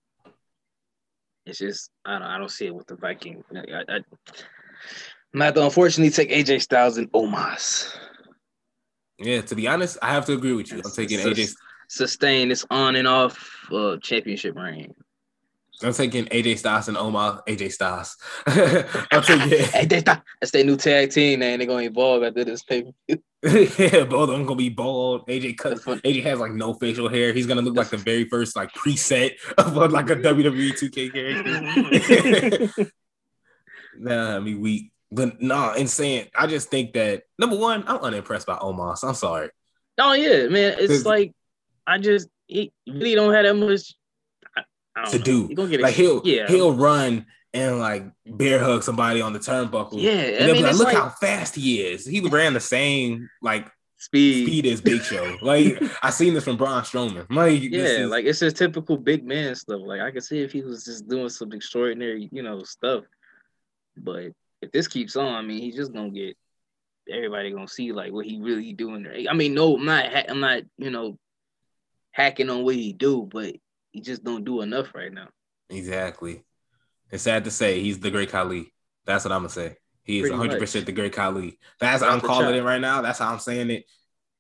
[1.46, 3.44] it's just I don't I don't see it with the Viking.
[3.56, 4.00] I, I,
[5.34, 7.96] I'm have to unfortunately take AJ Styles and Omos.
[9.18, 10.82] Yeah, to be honest, I have to agree with you.
[10.84, 11.56] I'm taking AJ.
[11.88, 14.94] Sustain this on and off uh, championship reign.
[15.84, 17.44] I'm taking AJ Styles and Omar.
[17.48, 18.18] AJ Styles.
[18.48, 19.66] I'm taking.
[19.88, 24.06] They thought that's their new tag team, and they're gonna evolve after this pay yeah,
[24.06, 25.28] both of them gonna be bald.
[25.28, 25.78] AJ cut.
[25.78, 27.34] AJ has like no facial hair.
[27.34, 32.90] He's gonna look like the very first like preset of like a WWE 2K character.
[34.00, 35.74] nah, I mean we, but nah.
[35.74, 36.28] Insane.
[36.36, 39.04] I just think that number one, I'm unimpressed by Omos.
[39.08, 39.50] I'm sorry.
[39.98, 40.76] Oh yeah, man.
[40.80, 41.34] It's like
[41.88, 43.94] I just he really don't have that much
[44.56, 44.64] I,
[44.96, 45.24] I To know.
[45.24, 45.48] do.
[45.50, 46.48] You gonna get Like he'll yeah.
[46.48, 50.02] he'll run and like bear hug somebody on the turnbuckle.
[50.02, 52.06] Yeah, And I mean, like, look like- how fast he is.
[52.06, 54.46] He ran the same like speed.
[54.48, 55.38] speed as Big Show.
[55.42, 57.26] Like I seen this from Braun Strowman.
[57.32, 59.80] Like Yeah, is- like it's just typical big man stuff.
[59.86, 63.06] Like I can see if he was just doing some extraordinary, you know, stuff.
[63.98, 64.34] But
[64.66, 66.36] if this keeps on, I mean, he's just gonna get
[67.12, 69.08] everybody gonna see like what he really doing.
[69.30, 70.30] I mean, no, I'm not.
[70.30, 70.64] I'm not.
[70.78, 71.18] You know,
[72.12, 73.56] hacking on what he do, but
[73.92, 75.28] he just don't do enough right now.
[75.70, 76.44] Exactly.
[77.12, 78.74] It's sad to say he's the great Khali.
[79.06, 79.78] That's what I'm gonna say.
[80.04, 81.60] He is Pretty 100 percent the great Khali.
[81.80, 82.56] That's Without I'm calling chop.
[82.56, 83.02] it right now.
[83.02, 83.86] That's how I'm saying it.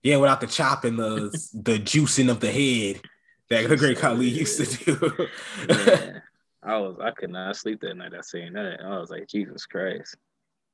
[0.04, 3.02] Yeah, without the chop and the the juicing of the head
[3.50, 5.28] that the great Khali used to do.
[5.70, 6.20] Yeah.
[6.66, 6.98] I was.
[7.02, 8.14] I could not sleep that night.
[8.18, 8.82] I saying that.
[8.84, 10.16] I was like, Jesus Christ.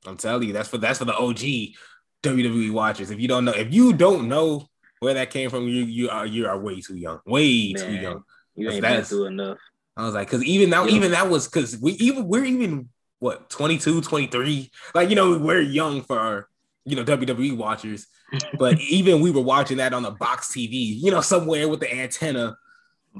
[0.05, 1.75] I'm telling you, that's for that's for the OG
[2.23, 3.11] WWE watchers.
[3.11, 4.67] If you don't know, if you don't know
[4.99, 7.19] where that came from, you you are you are way too young.
[7.25, 8.23] Way too Man, young.
[8.55, 9.57] You ain't been through enough.
[9.97, 10.95] I was like, because even now, Yeah.
[10.95, 14.71] even that was because we even we're even what 22, 23.
[14.95, 16.47] Like, you know, we're young for our,
[16.85, 18.07] you know, WWE watchers.
[18.57, 21.93] But even we were watching that on the box TV, you know, somewhere with the
[21.93, 22.55] antenna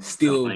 [0.00, 0.50] still.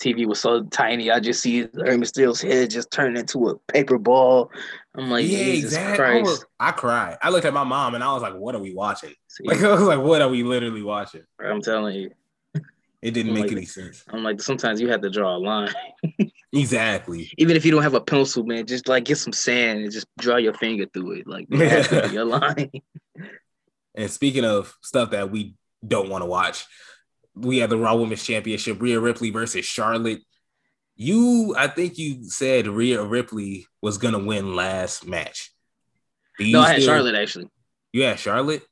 [0.00, 1.10] TV was so tiny.
[1.10, 4.50] I just see Rey Mysterio's head just turn into a paper ball.
[4.94, 6.04] I'm like, yeah, Jesus exactly.
[6.04, 6.46] I, Christ.
[6.60, 7.18] I cried.
[7.22, 9.14] I looked at my mom and I was like, what are we watching?
[9.28, 11.22] See, Like, I was like, what are we literally watching?
[11.40, 12.10] I'm telling you.
[13.02, 14.04] It didn't I'm make like- any sense.
[14.08, 15.72] I'm like, sometimes you have to draw a line.
[16.52, 17.30] Exactly.
[17.36, 20.06] Even if you don't have a pencil, man, just like get some sand and just
[20.18, 21.26] draw your finger through it.
[21.26, 22.70] Like it has to be line.
[23.94, 25.54] And speaking of stuff that we
[25.86, 26.64] don't want to watch,
[27.36, 30.22] we have the Raw Women's Championship, Rhea Ripley versus Charlotte.
[30.96, 35.52] You, I think you said Rhea Ripley was gonna win last match.
[36.40, 37.48] No, I had still- Charlotte actually.
[37.92, 38.62] You had Charlotte?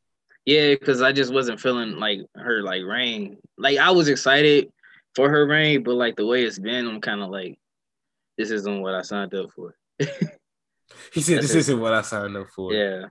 [0.44, 3.38] Yeah, because I just wasn't feeling like her like reign.
[3.56, 4.70] Like I was excited
[5.14, 7.58] for her reign, but like the way it's been, I'm kind of like,
[8.36, 9.74] this isn't what I signed up for.
[11.12, 12.72] He said this isn't what I signed up for.
[12.72, 13.06] Yeah.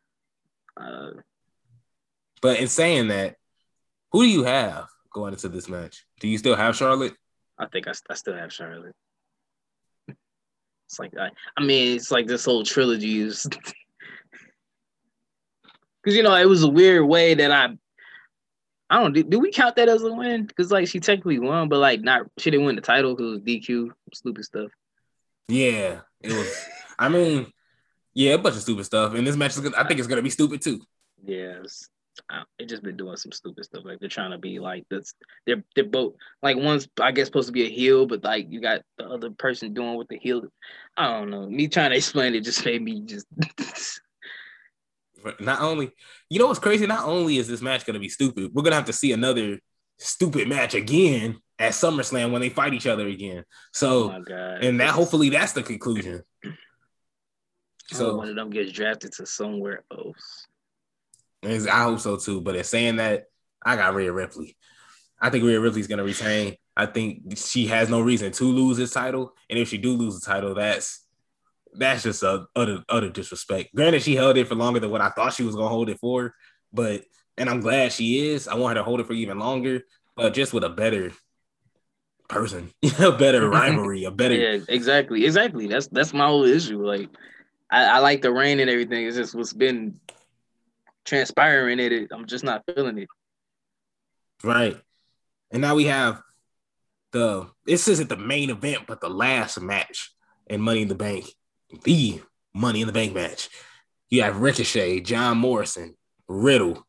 [0.80, 1.12] Uh,
[2.42, 3.36] But in saying that,
[4.12, 6.06] who do you have going into this match?
[6.19, 7.13] Do you still have Charlotte?
[7.58, 8.95] I think I, I still have Charlotte.
[10.08, 13.47] It's like I, I mean, it's like this whole trilogy is
[16.04, 17.69] because you know it was a weird way that I,
[18.89, 19.23] I don't do.
[19.23, 20.45] Do we count that as a win?
[20.45, 23.89] Because like she technically won, but like not she didn't win the title because DQ,
[24.13, 24.69] stupid stuff.
[25.47, 26.65] Yeah, it was.
[26.99, 27.52] I mean,
[28.13, 29.13] yeah, a bunch of stupid stuff.
[29.13, 30.82] And this match is gonna, I think it's gonna be stupid too.
[31.26, 31.60] Yeah,
[32.13, 33.84] it's, I, they just been doing some stupid stuff.
[33.86, 35.13] Like they're trying to be like this.
[35.45, 38.62] They're they're both like one's I guess supposed to be a heel, but like you
[38.62, 40.43] got the other person doing what the heel.
[40.97, 41.47] I don't know.
[41.49, 43.28] Me trying to explain it just made me just.
[45.39, 45.89] Not only,
[46.30, 46.86] you know what's crazy?
[46.86, 49.60] Not only is this match gonna be stupid, we're gonna have to see another
[49.97, 53.45] stupid match again at SummerSlam when they fight each other again.
[53.47, 54.63] oh So, god!
[54.63, 56.23] and that hopefully that's the conclusion.
[56.43, 60.47] so So one of them gets drafted to somewhere else.
[61.51, 62.41] Is- I hope so too.
[62.41, 63.25] But in saying that,
[63.65, 64.58] I got Rhea Ripley.
[65.21, 66.56] I think Rhea Ripley's gonna retain.
[66.75, 70.19] I think she has no reason to lose this title, and if she do lose
[70.19, 71.06] the title, that's
[71.75, 73.73] that's just a utter utter disrespect.
[73.75, 75.99] Granted, she held it for longer than what I thought she was gonna hold it
[75.99, 76.34] for,
[76.73, 77.03] but
[77.38, 78.47] and I'm glad she is.
[78.47, 79.84] I want her to hold it for even longer,
[80.15, 81.12] but just with a better
[82.27, 84.36] person, a better rivalry, a better.
[84.36, 85.67] Yeah, exactly, exactly.
[85.67, 86.86] That's that's my whole issue.
[86.86, 87.10] Like,
[87.71, 89.06] I, I like the rain and everything.
[89.06, 89.99] It's just what's been
[91.06, 92.12] transpiring in it.
[92.12, 93.10] I'm just not feeling it.
[94.44, 94.80] Right.
[95.52, 96.22] And now we have
[97.12, 100.13] the this isn't the main event, but the last match
[100.48, 101.26] in Money in the Bank,
[101.84, 102.22] the
[102.54, 103.50] Money in the Bank match.
[104.10, 105.96] You have Ricochet, John Morrison,
[106.28, 106.86] Riddle,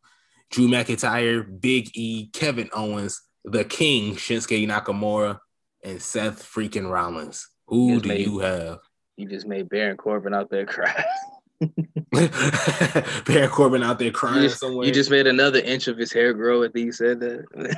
[0.50, 5.38] Drew McIntyre, Big E, Kevin Owens, the King, Shinsuke Nakamura,
[5.82, 7.48] and Seth freaking Rollins.
[7.66, 8.26] Who do mate.
[8.26, 8.78] you have?
[9.16, 11.04] You just made Baron Corbin out there cry.
[13.26, 14.86] Baron Corbin out there you, crying just, somewhere.
[14.86, 17.76] you just made another inch of his hair grow after you said that.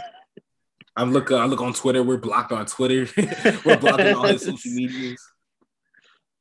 [0.97, 1.37] I'm looking.
[1.37, 2.03] I look on Twitter.
[2.03, 3.07] We're blocked on Twitter.
[3.65, 5.23] We're blocking all his social medias.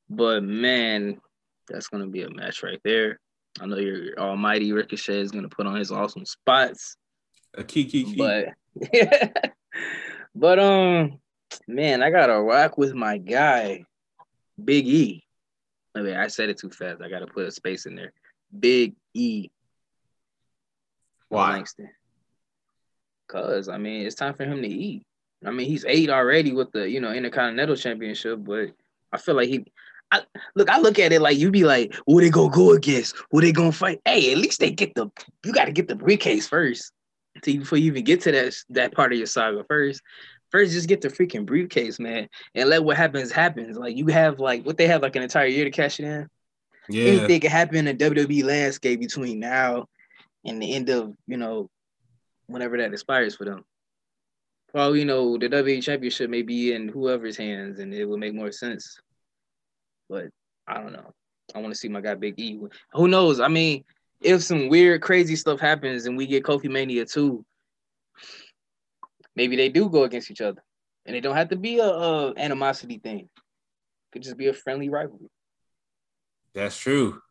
[0.10, 1.19] but man,
[1.67, 3.19] that's gonna be a match right there.
[3.60, 6.98] I know your almighty Ricochet is gonna put on his awesome spots.
[7.58, 8.15] A key, key.
[8.17, 8.54] but
[10.36, 11.19] but um
[11.67, 13.86] man i gotta rock with my guy
[14.63, 15.24] big e
[15.96, 17.02] I mean, I said it too fast.
[17.02, 18.12] I gotta put a space in there.
[18.58, 19.50] Big E.
[21.30, 21.54] Why?
[21.54, 21.90] Langston.
[23.28, 25.04] Cause I mean, it's time for him to eat.
[25.46, 28.72] I mean, he's ate already with the you know Intercontinental Championship, but
[29.12, 29.66] I feel like he.
[30.12, 30.22] I,
[30.54, 33.16] look, I look at it like you be like, who they gonna go against?
[33.32, 34.02] Who they gonna fight?
[34.06, 35.10] Hey, at least they get the.
[35.44, 36.92] You got to get the briefcase first,
[37.42, 40.02] to, before you even get to that that part of your saga first.
[40.52, 43.78] First, just get the freaking briefcase, man, and let what happens happens.
[43.78, 46.30] Like you have like what they have like an entire year to cash it in.
[46.88, 47.06] Yeah.
[47.06, 49.88] Anything can happen in the WWE landscape between now
[50.46, 51.70] and the end of you know
[52.48, 53.64] whenever that expires for them.
[54.72, 58.18] For all we know, the WWE Championship may be in whoever's hands, and it will
[58.18, 59.00] make more sense.
[60.10, 60.26] But
[60.68, 61.14] I don't know.
[61.54, 62.60] I want to see my guy Big E.
[62.94, 63.40] Who knows?
[63.40, 63.84] I mean,
[64.22, 67.46] if some weird, crazy stuff happens and we get Kofi Mania too,
[69.36, 70.62] maybe they do go against each other,
[71.06, 73.19] and it don't have to be a, a animosity thing.
[73.19, 73.30] It
[74.12, 75.30] could just be a friendly rivalry.
[76.54, 77.21] That's true.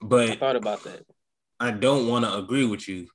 [0.00, 1.04] but I thought about that.
[1.60, 3.06] I don't want to agree with you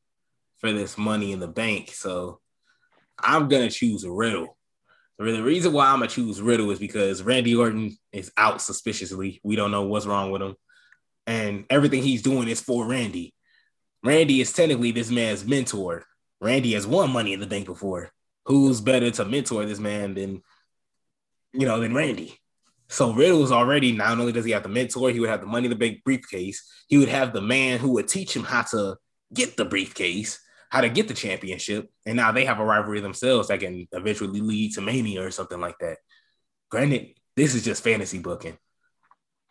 [0.59, 1.91] for this money in the bank.
[1.93, 2.39] So
[3.19, 4.55] I'm gonna choose Riddle.
[5.19, 9.41] The reason why I'm gonna choose Riddle is because Randy Orton is out suspiciously.
[9.43, 10.55] We don't know what's wrong with him,
[11.25, 13.33] and everything he's doing is for Randy.
[14.03, 16.05] Randy is technically this man's mentor.
[16.39, 18.11] Randy has won Money in the Bank before.
[18.47, 20.41] Who's better to mentor this man than
[21.53, 22.37] you know than Randy?
[22.89, 25.65] So Riddle's already not only does he have the mentor, he would have the Money
[25.65, 26.63] in the Bank briefcase.
[26.87, 28.95] He would have the man who would teach him how to
[29.33, 33.49] get the briefcase, how to get the championship, and now they have a rivalry themselves
[33.49, 35.97] that can eventually lead to Mania or something like that.
[36.69, 38.57] Granted, this is just fantasy booking.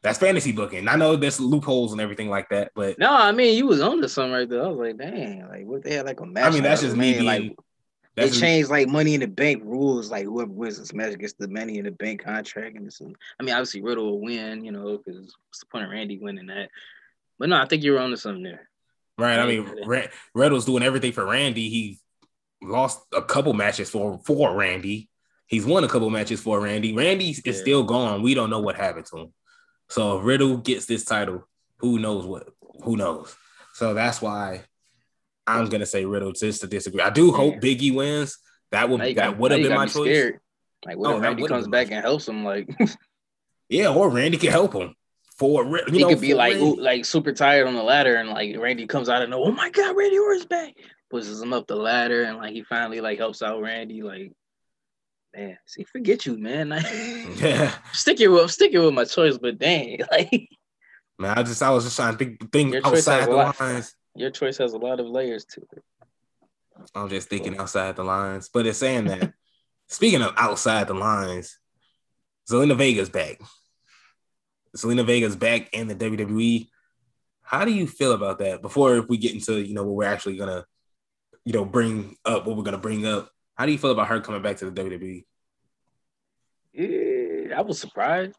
[0.02, 0.88] That's fantasy booking.
[0.88, 4.00] I know there's loopholes and everything like that, but No, I mean you was on
[4.00, 4.62] to something right there.
[4.62, 6.44] I was like, dang, like what they had like a match.
[6.44, 7.24] I mean that's just me being.
[7.24, 7.56] like
[8.16, 10.10] that's just- changed like money in the bank rules.
[10.10, 13.00] Like whoever wins this match gets the money in the bank contract, and this.
[13.00, 15.16] and- I mean, obviously Riddle will win, you know, because
[15.48, 16.70] what's the point of Randy winning that?
[17.38, 18.68] But no, I think you're on to something there.
[19.18, 19.38] Right.
[19.38, 19.70] I mean,
[20.34, 21.68] Riddle's doing everything for Randy.
[21.68, 21.98] He
[22.62, 25.08] lost a couple matches for for Randy.
[25.46, 26.92] He's won a couple matches for Randy.
[26.92, 27.52] Randy is Yeah.
[27.52, 28.22] still gone.
[28.22, 29.34] We don't know what happened to him.
[29.88, 31.46] So if Riddle gets this title,
[31.78, 32.48] who knows what?
[32.82, 33.34] Who knows?
[33.74, 34.64] So that's why
[35.46, 37.00] I'm gonna say Riddle just to disagree.
[37.00, 37.60] I do hope Yeah.
[37.60, 38.38] Biggie wins.
[38.72, 39.92] That would that would have been my choice.
[39.92, 40.40] scared.
[40.84, 42.44] Like what Oh, if Randy comes back and helps him?
[42.44, 42.68] Like
[43.68, 44.94] Yeah, or Randy can help him
[45.38, 48.30] for you he know, could be like ooh, like super tired on the ladder, and
[48.30, 50.74] like Randy comes out and oh my god, Randy Orton's back,
[51.10, 54.02] pushes him up the ladder, and like he finally like helps out Randy.
[54.02, 54.32] Like
[55.34, 56.68] man, see, forget you, man.
[57.36, 57.74] yeah.
[57.92, 60.48] sticking with sticking with my choice, but dang, like
[61.18, 63.94] Man, I just I was just trying to think, think outside the lines.
[64.16, 65.84] Your choice has a lot of layers to it.
[66.94, 69.32] I'm just thinking outside the lines, but it's saying that.
[69.88, 71.58] speaking of outside the lines,
[72.50, 73.40] Zelina Vega's back.
[74.76, 76.68] Zelina Vega's back in the WWE.
[77.42, 78.62] How do you feel about that?
[78.62, 80.64] Before if we get into you know what we're actually gonna,
[81.44, 83.30] you know, bring up what we're gonna bring up.
[83.54, 84.82] How do you feel about her coming back to the?
[84.82, 85.24] WWE?
[86.72, 88.36] Yeah, I was surprised.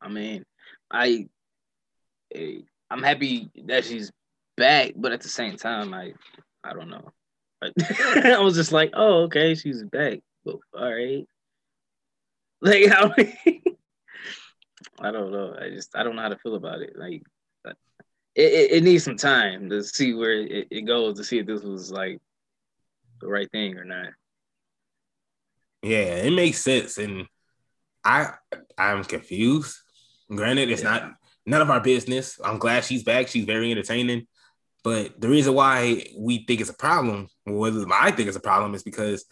[0.00, 0.44] I mean,
[0.90, 1.28] I,
[2.34, 2.58] eh,
[2.90, 4.12] I'm happy that she's
[4.56, 6.12] back, but at the same time, I,
[6.62, 7.12] I don't know.
[7.62, 10.20] I was just like, oh, okay, she's back.
[10.44, 11.26] But, all right.
[12.60, 13.60] Like, I,
[15.00, 15.56] I don't know.
[15.60, 16.94] I just, I don't know how to feel about it.
[16.96, 17.22] Like,
[18.36, 21.46] it, it, it needs some time to see where it, it goes to see if
[21.46, 22.20] this was like
[23.20, 24.08] the right thing or not.
[25.82, 27.26] Yeah, it makes sense, and
[28.04, 28.30] I
[28.76, 29.76] I'm confused.
[30.28, 30.90] Granted, it's Yeah.
[30.90, 31.12] not
[31.46, 32.40] none of our business.
[32.42, 33.28] I'm glad she's back.
[33.28, 34.26] She's very entertaining.
[34.84, 38.40] But the reason why we think it's a problem, or whether I think it's a
[38.40, 39.24] problem, is because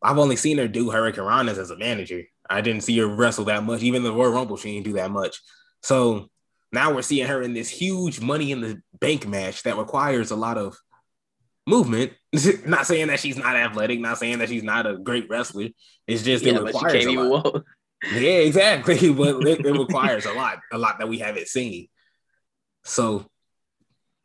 [0.00, 2.22] I've only seen her do Hurricane as a manager.
[2.48, 3.82] I didn't see her wrestle that much.
[3.82, 5.40] Even the Royal Rumble, she didn't do that much.
[5.82, 6.28] So
[6.72, 10.36] now we're seeing her in this huge money in the bank match that requires a
[10.36, 10.76] lot of
[11.66, 12.12] movement.
[12.66, 15.68] not saying that she's not athletic, not saying that she's not a great wrestler.
[16.06, 17.64] It's just Yeah, it requires a lot.
[18.12, 19.12] Yeah, exactly.
[19.14, 21.88] But it, it requires a lot, a lot that we haven't seen.
[22.84, 23.26] So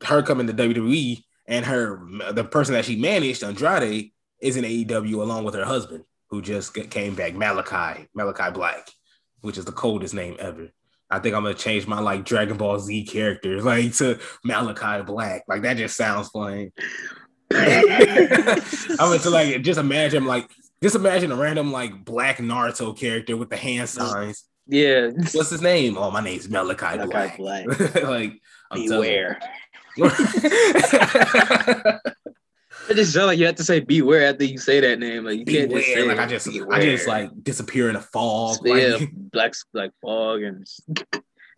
[0.04, 2.00] her coming to WWE and her
[2.32, 6.74] the person that she managed, Andrade, is in AEW along with her husband, who just
[6.90, 8.90] came back, Malakai, Malakai Black,
[9.42, 10.70] which is the coldest name ever.
[11.10, 15.44] I think I'm gonna change my like Dragon Ball Z character like to Malakai Black.
[15.48, 16.72] Like that just sounds funny.
[17.52, 20.52] I'm into like just imagine like
[20.84, 24.44] just imagine a random like black Naruto character with the hand signs.
[24.68, 25.12] Yeah.
[25.32, 25.98] What's his name?
[25.98, 27.68] Oh, my name's Malakai Malakai Black.
[27.68, 27.96] Black.
[28.04, 28.86] like I'm.
[28.86, 29.40] Beware.
[32.90, 35.26] It just sounds like you have to say beware after you say that name.
[35.26, 36.30] Like you can't just say Like I it.
[36.30, 38.60] just I just like disappear in a fog.
[38.64, 40.96] yeah, Like, black like fog and I'm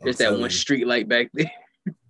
[0.02, 0.50] there's that one you.
[0.50, 1.52] street light back there.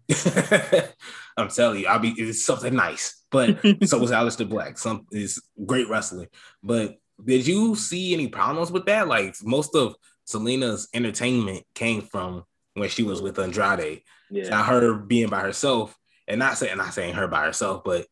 [1.38, 3.22] I'm telling you, I'll be it's something nice.
[3.32, 4.78] But so was Aleister Black.
[4.78, 6.28] Some is great wrestling.
[6.64, 9.08] But did you see any problems with that?
[9.08, 9.96] Like most of
[10.28, 12.44] Zelina's entertainment came from
[12.76, 14.02] when she was with Andrade.
[14.32, 14.48] Yeah.
[14.50, 15.96] Now her being by herself,
[16.30, 18.06] and not saying not saying her by herself, but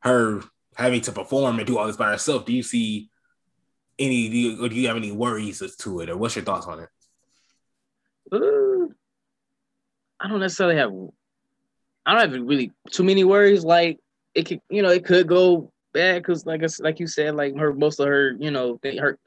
[0.00, 0.40] her
[0.76, 2.46] having to perform and do all this by herself.
[2.46, 3.10] Do you see
[3.98, 4.28] any?
[4.28, 6.88] Do you, do you have any worries to it, or what's your thoughts on it?
[8.32, 8.92] Uh,
[10.20, 10.92] I don't necessarily have.
[12.06, 13.64] I don't have really too many worries.
[13.64, 13.98] Like
[14.34, 17.74] it could, you know, it could go bad because, like, like you said, like her
[17.74, 19.18] most of her, you know, her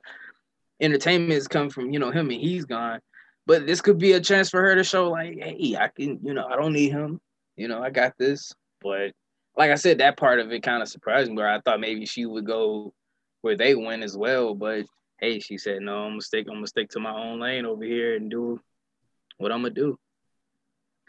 [0.79, 3.01] entertainment is from you know him and he's gone.
[3.45, 6.35] But this could be a chance for her to show, like, hey, I can, you
[6.35, 7.19] know, I don't need him.
[7.59, 8.53] You know, I got this.
[8.81, 9.11] But
[9.57, 11.35] like I said, that part of it kind of surprised me.
[11.35, 12.93] Where I thought maybe she would go
[13.41, 14.55] where they went as well.
[14.55, 14.85] But
[15.19, 16.47] hey, she said, no, I'm gonna stick.
[16.47, 18.61] I'm gonna stick to my own lane over here and do
[19.37, 19.99] what I'm gonna do.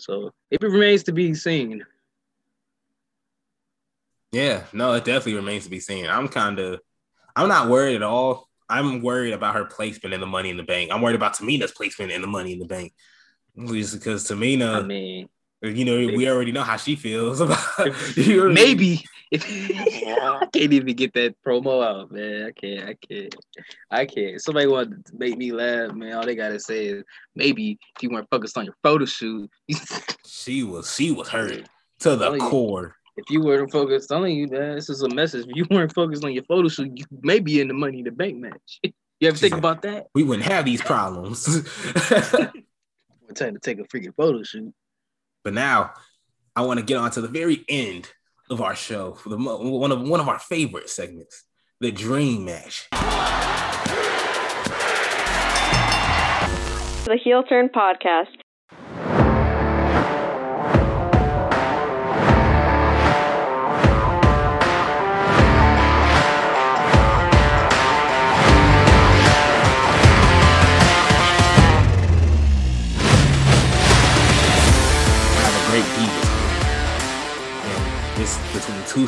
[0.00, 1.84] So if it remains to be seen.
[4.32, 6.06] Yeah, no, it definitely remains to be seen.
[6.06, 6.80] I'm kind of,
[7.36, 8.48] I'm not worried at all.
[8.68, 10.90] I'm worried about her placement in the Money in the Bank.
[10.92, 12.92] I'm worried about Tamina's placement in the Money in the Bank,
[13.66, 15.28] just because Tamina, I mean,
[15.62, 17.58] you know, we already know how she feels about.
[18.16, 19.44] you maybe if
[20.22, 22.46] I can't even get that promo out, man.
[22.46, 22.88] I can't.
[22.88, 23.34] I can't.
[23.90, 24.42] I can't.
[24.42, 26.14] Somebody want to make me laugh, man.
[26.14, 27.04] All they gotta say is
[27.34, 29.50] maybe if you weren't focused on your photo shoot,
[30.26, 31.68] she was, she was hurt
[32.00, 32.38] to the yeah.
[32.38, 32.96] core.
[33.28, 35.46] you weren't focused on you, man, this is a message.
[35.48, 38.04] If you weren't focused on your photo shoot, you may be in the Money in
[38.04, 38.80] the Bank match.
[38.82, 40.08] You ever think about that?
[40.14, 41.46] We wouldn't have these problems.
[42.10, 44.72] We're trying to take a freaking photo shoot.
[45.42, 45.92] But now
[46.54, 48.10] I want to get on to the very end
[48.50, 51.44] of our show, for the one of one of our favorite segments,
[51.80, 52.88] the dream match.
[57.06, 58.36] The Heel Turn Podcast.
[78.60, 79.06] Between two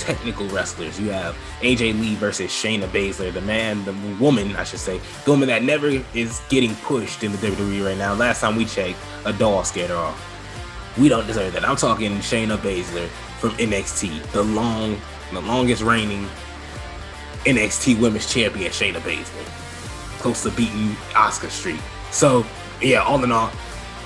[0.00, 0.98] technical wrestlers.
[0.98, 5.30] You have AJ Lee versus Shayna Baszler, the man, the woman, I should say, the
[5.30, 8.14] woman that never is getting pushed in the WWE right now.
[8.14, 10.96] Last time we checked, a doll scared her off.
[10.98, 11.64] We don't deserve that.
[11.64, 15.00] I'm talking Shayna Baszler from NXT, the long,
[15.32, 16.26] the longest reigning
[17.44, 21.80] NXT Women's Champion, Shayna Baszler, close to beating Asuka's streak.
[22.10, 22.44] So
[22.82, 23.50] yeah, all in all,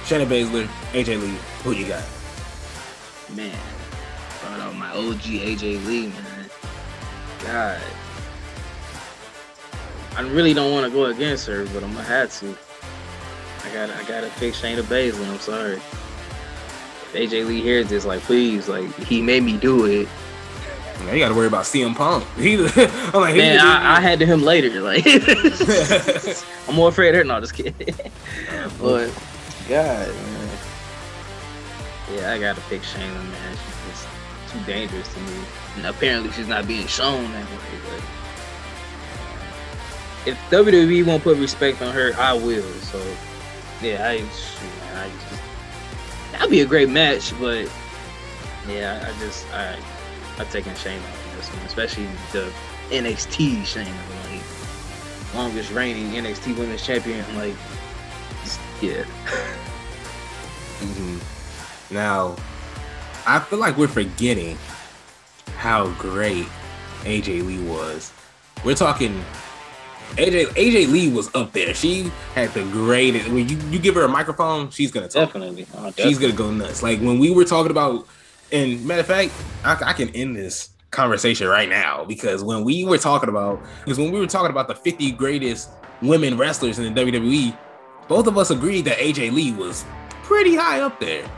[0.05, 2.05] Shayna Baszler, AJ Lee, who you got?
[3.35, 3.57] Man,
[4.95, 6.51] OG AJ Lee, man.
[7.45, 7.81] God.
[10.17, 12.57] I really don't want to go against her, but I'm gonna have to.
[13.65, 15.29] I gotta, I gotta pick Shayna Baszler.
[15.29, 15.75] I'm sorry.
[15.75, 20.09] If AJ Lee hears this, like, please, like, he made me do it.
[21.01, 22.25] You, you got to worry about CM Punk.
[22.37, 24.81] He, I'm like, Man, I, I had to him later.
[24.81, 25.05] Like,
[26.69, 27.25] I'm more afraid of her.
[27.25, 27.75] No, just kidding.
[28.81, 29.11] but
[29.69, 30.59] God, man.
[32.13, 33.54] Yeah, I gotta pick Shayna, man.
[34.55, 35.33] Too dangerous to me.
[35.77, 37.59] And apparently, she's not being shown that way.
[37.91, 38.03] But
[40.31, 42.63] if WWE won't put respect on her, I will.
[42.63, 42.99] So
[43.83, 45.43] yeah, I man, I just
[46.33, 47.33] that'd be a great match.
[47.39, 47.71] But
[48.69, 49.77] yeah, I just I
[50.39, 52.51] I taking Shayna on this one, especially the
[52.91, 53.93] NXT Shayna,
[54.31, 57.25] like longest reigning NXT Women's Champion.
[57.37, 57.55] Like,
[58.81, 59.05] yeah.
[60.81, 61.21] Mhm.
[61.93, 62.35] Now,
[63.27, 64.59] I feel like we're forgetting
[65.57, 66.47] how great
[67.03, 68.13] AJ Lee was.
[68.65, 69.23] We're talking
[70.17, 71.75] AJ AJ Lee was up there.
[71.75, 73.29] She had the greatest.
[73.29, 75.29] When you, you give her a microphone, she's gonna talk.
[75.29, 75.67] Definitely.
[75.77, 76.83] Oh, She's gonna go nuts.
[76.83, 78.07] Like when we were talking about,
[78.53, 79.33] and matter of fact,
[79.65, 83.99] I, I can end this conversation right now because when we were talking about, because
[83.99, 85.71] when we were talking about the 50 greatest
[86.01, 87.57] women wrestlers in the WWE,
[88.07, 89.85] both of us agreed that AJ Lee was
[90.23, 91.29] pretty high up there,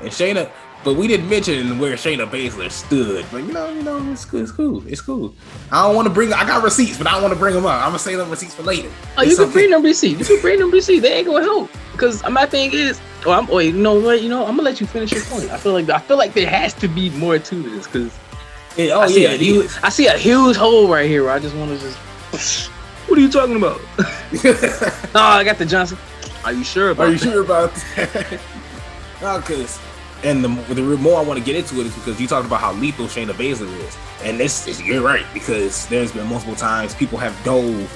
[0.00, 0.50] and Shayna.
[0.84, 3.24] But we didn't mention where Shayna Baszler stood.
[3.32, 4.42] But you know, you know, it's cool.
[4.42, 4.86] It's cool.
[4.86, 5.34] It's cool.
[5.72, 6.32] I don't want to bring.
[6.32, 7.80] I got receipts, but I don't want to bring them up.
[7.80, 8.90] I'm gonna save them receipts for later.
[9.16, 9.52] Oh, you It's can okay.
[9.54, 10.20] bring them receipts.
[10.20, 11.00] You can bring them receipts.
[11.02, 11.70] They ain't gonna help.
[11.96, 13.48] Cause my thing is, oh, I'm.
[13.50, 14.20] Oh, you know what?
[14.20, 15.50] You know, I'm gonna let you finish your point.
[15.50, 17.86] I feel like I feel like there has to be more to this.
[17.86, 18.18] Cause
[18.76, 19.70] Yeah, oh I see yeah, a it huge.
[19.82, 21.24] I see a huge hole right here.
[21.24, 21.86] Where I just want to
[22.32, 22.70] just.
[23.06, 23.80] What are you talking about?
[23.98, 25.98] oh, I got the Johnson.
[26.42, 27.24] Are you sure about Are you that?
[27.24, 28.40] sure about that?
[29.22, 29.78] no, because
[30.24, 32.60] and the, the more I want to get into it is because you talked about
[32.60, 36.94] how lethal Shayna Baszler is, and this is you're right because there's been multiple times
[36.94, 37.88] people have dove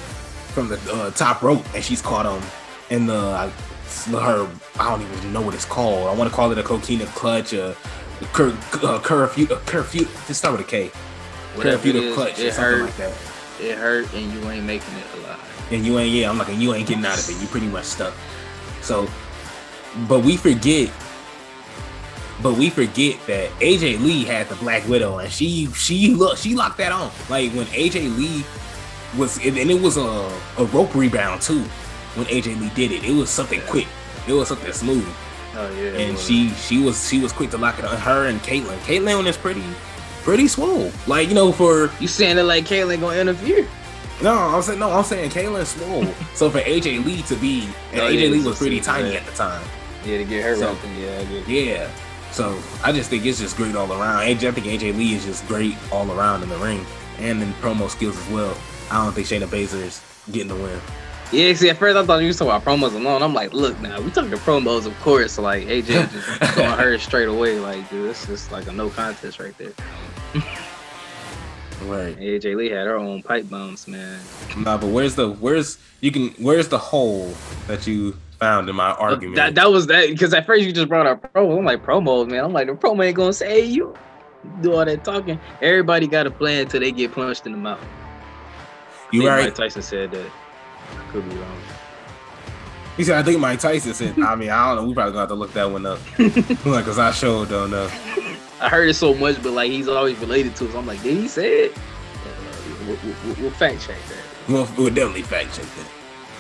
[0.55, 2.43] from the uh, top rope and she's caught them
[2.91, 3.51] in the uh,
[4.11, 4.49] her
[4.79, 6.09] I don't even know what it's called.
[6.09, 7.75] I want to call it a coquina clutch, a
[8.33, 10.07] cur uh, curfew, a curfew.
[10.27, 10.91] Just start with a K.
[11.59, 12.83] Curfew clutch or it something hurt.
[12.83, 13.13] like that.
[13.61, 15.69] It hurt, and you ain't making it alive.
[15.73, 17.85] and you ain't yeah i'm like you ain't getting out of it you pretty much
[17.85, 18.15] stuck
[18.81, 19.09] so
[20.09, 20.91] but we forget
[22.43, 26.55] but we forget that aj lee had the black widow and she she look she
[26.55, 28.45] locked that on like when aj lee
[29.17, 31.63] was and and it was a, a rope rebound too
[32.15, 33.87] when aj lee did it it was something quick
[34.27, 35.07] it was something smooth
[35.57, 35.99] Oh yeah.
[35.99, 38.77] and well, she she was she was quick to lock it on her and Kaitlyn.
[38.81, 39.65] Kaitlyn is pretty
[40.23, 43.67] pretty swole like you know for You saying it like Kaitlyn gonna interfere?
[44.23, 44.91] no, I'm saying no.
[44.91, 46.05] I'm saying Kaitlyn swole.
[46.35, 49.17] so for AJ Lee to be, and Oh, AJ yeah, Lee was pretty tiny man.
[49.17, 49.63] at the time.
[50.05, 50.85] Yeah, to get her So- wrapped.
[50.99, 51.49] Yeah, I get.
[51.49, 51.91] Yeah.
[52.39, 54.23] So I just think it's just great all around.
[54.23, 56.87] AJ, I think AJ Lee is just great all around in the ring
[57.19, 58.57] and in promo skills as well.
[58.93, 60.81] I don't think Shayna Baszler is getting the win.
[61.33, 63.25] Yeah, see, at first I thought you was talking about promos alone.
[63.25, 65.37] I'm like, look, now we talking promos, of course.
[65.37, 67.59] Like AJ just going her straight away.
[67.59, 69.73] Like, dude, this is like a no contest right there.
[71.83, 72.19] Right.
[72.19, 74.21] AJ Lee had her own pipe bombs, man.
[74.57, 77.33] Nah, but where's the where's you can where's the hole
[77.69, 79.37] that you found in my argument?
[79.37, 81.59] That that was that because at first you just brought up promos.
[81.59, 82.45] I'm like promos, man.
[82.45, 83.95] I'm like the promo ain't gonna say you
[84.63, 85.39] do all that talking.
[85.61, 87.81] Everybody got a plan until they get punched in the mouth.
[87.81, 89.45] I you right.
[89.45, 90.31] Mike Tyson said that.
[91.11, 91.61] Could be wrong.
[92.97, 94.19] He said I think Mike Tyson said.
[94.21, 94.89] I mean I don't know.
[94.89, 95.99] We probably gonna have to look that one up.
[96.67, 97.91] like, cause I sure don't know.
[98.61, 100.75] I heard it so much, but like he's always related to us.
[100.75, 101.77] I'm like, did he say it?
[101.77, 101.81] Uh,
[102.87, 104.49] we'll, we'll, we'll fact check that.
[104.53, 105.87] We'll, we'll definitely fact check that.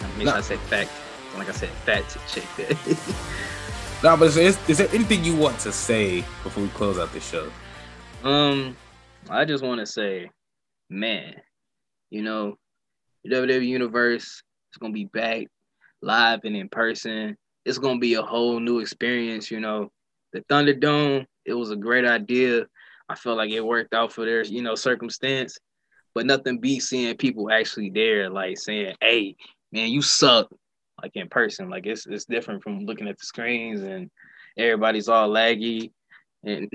[0.04, 0.34] I mean, No.
[0.34, 0.90] I said fact.
[1.38, 2.98] Like I said, fact check that.
[4.00, 7.12] No, but is, is, is there anything you want to say before we close out
[7.12, 7.50] this show?
[8.22, 8.76] um,
[9.28, 10.30] I just want to say,
[10.88, 11.34] man,
[12.10, 12.56] you know,
[13.24, 15.46] the WWE Universe is gonna be back
[16.00, 17.36] live and in person.
[17.64, 19.50] It's gonna be a whole new experience.
[19.50, 19.90] You know,
[20.32, 21.26] the Thunderdome.
[21.44, 22.66] It was a great idea.
[23.08, 25.58] I felt like it worked out for their, you know, circumstance.
[26.14, 29.34] But nothing beats seeing people actually there, like saying, "Hey,
[29.72, 30.48] man, you suck,"
[31.02, 31.70] like in person.
[31.70, 34.10] Like it's it's different from looking at the screens and
[34.56, 35.92] everybody's all laggy
[36.44, 36.70] and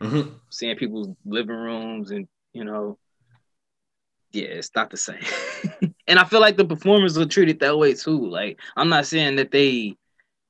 [0.00, 0.30] Mm-hmm.
[0.50, 2.98] seeing people's living rooms and you know,
[4.32, 5.20] yeah, it's not the same.
[6.06, 8.26] and I feel like the performers are treated that way too.
[8.28, 9.96] Like I'm not saying that they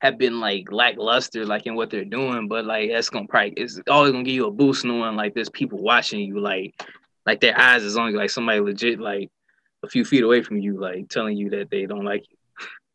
[0.00, 3.80] have been like lackluster like in what they're doing, but like that's gonna probably it's
[3.88, 6.80] always gonna give you a boost knowing like there's people watching you, like
[7.24, 9.30] like their eyes is on you, like somebody legit like
[9.82, 12.35] a few feet away from you, like telling you that they don't like you.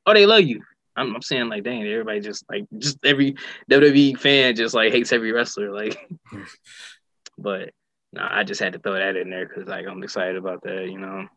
[0.06, 0.62] Or they love you.
[0.96, 3.36] I'm, I'm saying like dang, everybody just like just every
[3.70, 5.98] WWE fan just like hates every wrestler, like
[7.38, 7.72] but
[8.14, 10.90] no, I just had to throw that in there because like I'm excited about that,
[10.90, 11.28] you know.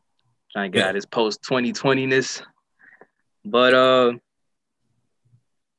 [0.53, 2.43] Trying to get out this post 2020ness.
[3.45, 4.13] But uh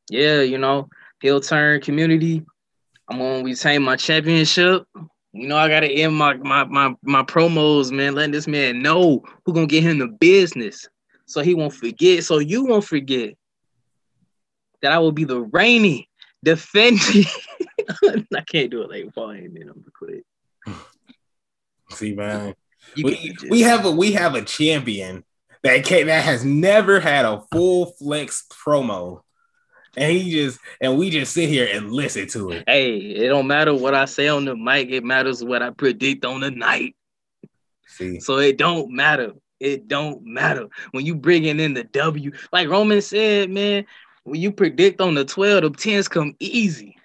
[0.10, 0.90] yeah, you know,
[1.22, 2.44] heel turn community.
[3.10, 4.84] I'm gonna retain my championship.
[5.34, 9.24] You know, I gotta end my my my my promos, man, letting this man know
[9.46, 10.88] who gonna get him the business.
[11.28, 13.34] So he won't forget, so you won't forget
[14.82, 16.06] that I will be the reigning,
[16.44, 17.26] defending.
[18.36, 19.62] I can't do it like Paul Heyman.
[19.62, 20.24] I'm gonna quit.
[21.92, 22.56] See, man,
[23.02, 25.24] we, just- we have a we have a champion
[25.64, 29.22] that can that has never had a full flex promo,
[29.98, 32.64] and he just and we just sit here and listen to it.
[32.68, 34.90] Hey, it don't matter what I say on the mic.
[34.90, 36.96] It matters what I predict on the night.
[37.88, 39.34] See, So it don't matter.
[39.60, 42.32] It don't matter when you bringing in the W.
[42.52, 43.86] Like Roman said, man,
[44.24, 46.98] when you predict on the 12, the 10s come easy.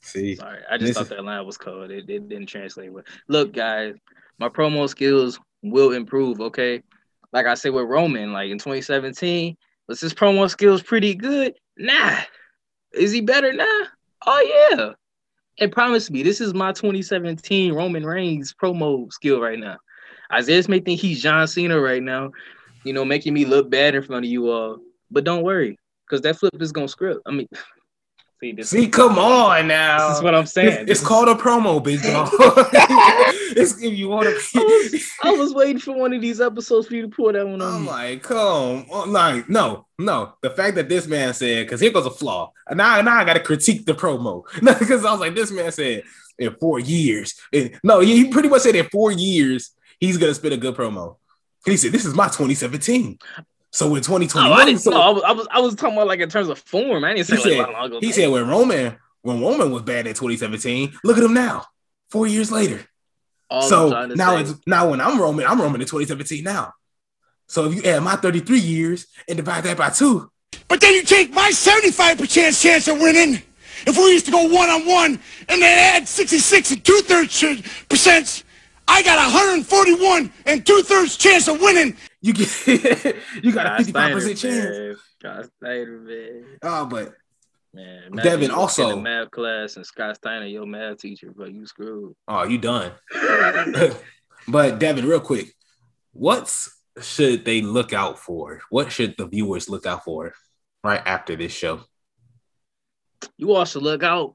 [0.00, 1.90] see, Sorry, I just thought that line was cold.
[1.90, 3.04] It, it didn't translate well.
[3.28, 3.94] Look, guys,
[4.38, 6.40] my promo skills will improve.
[6.40, 6.82] Okay,
[7.32, 9.56] like I said with Roman, like in 2017,
[9.88, 11.54] was his promo skills pretty good?
[11.76, 12.18] Nah.
[12.92, 13.82] Is he better now?
[14.26, 14.92] Oh yeah.
[15.58, 19.78] And promise me, this is my 2017 Roman Reigns promo skill right now.
[20.32, 22.32] Isaiah may think he's John Cena right now,
[22.84, 24.78] you know, making me look bad in front of you all.
[25.10, 27.20] But don't worry, because that flip is gonna script.
[27.26, 27.48] I mean,
[28.40, 30.08] see, this, See, come on now.
[30.08, 30.82] this is what I'm saying.
[30.88, 32.30] It's, it's called a promo, big dog.
[33.54, 35.00] it's if you want I was, to.
[35.24, 37.74] I was waiting for one of these episodes for you to pull that one on
[37.74, 37.88] I'm me.
[37.88, 40.34] like, come on, like, no, no.
[40.42, 42.52] The fact that this man said, because here goes a flaw.
[42.70, 44.44] Now, now I got to critique the promo
[44.78, 46.04] because I was like, this man said
[46.38, 47.34] in four years.
[47.52, 49.72] And- no, he pretty much said in four years
[50.02, 51.16] he's gonna spit a good promo.
[51.64, 53.18] He said, "This is my 2017."
[53.70, 54.80] So in 2021, Oh, I didn't.
[54.80, 57.04] so no, I was, I was, I was talking about like in terms of form.
[57.04, 57.98] I didn't say he like said, long ago.
[58.00, 61.64] he said when Roman when Roman was bad in 2017, look at him now,
[62.10, 62.84] four years later.
[63.48, 66.72] All so now say- it's now when I'm Roman, I'm Roman in 2017 now.
[67.46, 70.30] So if you add my 33 years and divide that by two,
[70.68, 73.42] But then you take my 75% chance of winning.
[73.86, 77.42] If we used to go one on one and then add 66 and two thirds
[77.88, 78.44] percent,
[78.88, 81.96] I got 141 and two thirds chance of winning.
[82.20, 82.66] you get
[83.42, 84.78] you got a 55 percent chance.
[84.78, 84.96] man.
[85.20, 86.44] Scott Steiner, man.
[86.62, 87.12] Oh, but
[87.74, 91.32] Man, Devin, imagine you in also- a math class and Scott Steiner, your math teacher,
[91.34, 92.14] but you screwed.
[92.28, 92.92] oh, you done.
[94.48, 95.54] but Devin, real quick,
[96.12, 96.54] what
[97.00, 98.60] should they look out for?
[98.68, 100.34] What should the viewers look out for
[100.84, 101.80] right after this show?
[103.38, 104.34] You all should look out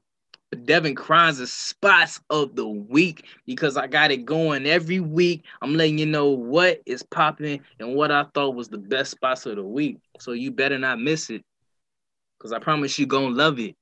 [0.56, 5.44] Devin Crimes' spots of the week because I got it going every week.
[5.60, 9.44] I'm letting you know what is popping and what I thought was the best spots
[9.46, 9.98] of the week.
[10.20, 11.44] So you better not miss it.
[12.38, 13.76] Cause I promise you gonna love it.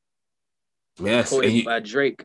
[0.98, 2.24] Yes, you, by Drake.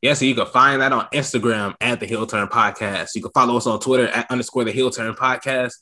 [0.00, 3.08] Yeah, so you can find that on Instagram at the Heel Turn Podcast.
[3.14, 5.72] You can follow us on Twitter at underscore the Heel Turn Podcast.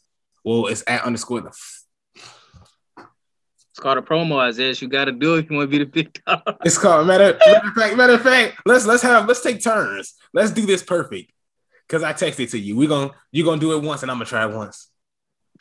[0.42, 1.52] Well, it's at underscore the.
[3.78, 4.74] It's called a promo, Isaiah.
[4.76, 6.42] You gotta do it if you want to be the big dog.
[6.64, 7.96] It's called matter, matter of fact.
[7.96, 10.14] Matter of fact, let's let's have let's take turns.
[10.34, 11.30] Let's do this perfect.
[11.88, 12.76] Cause I texted to you.
[12.76, 14.88] We're gonna you're gonna do it once, and I'm gonna try it once.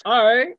[0.04, 0.56] All right.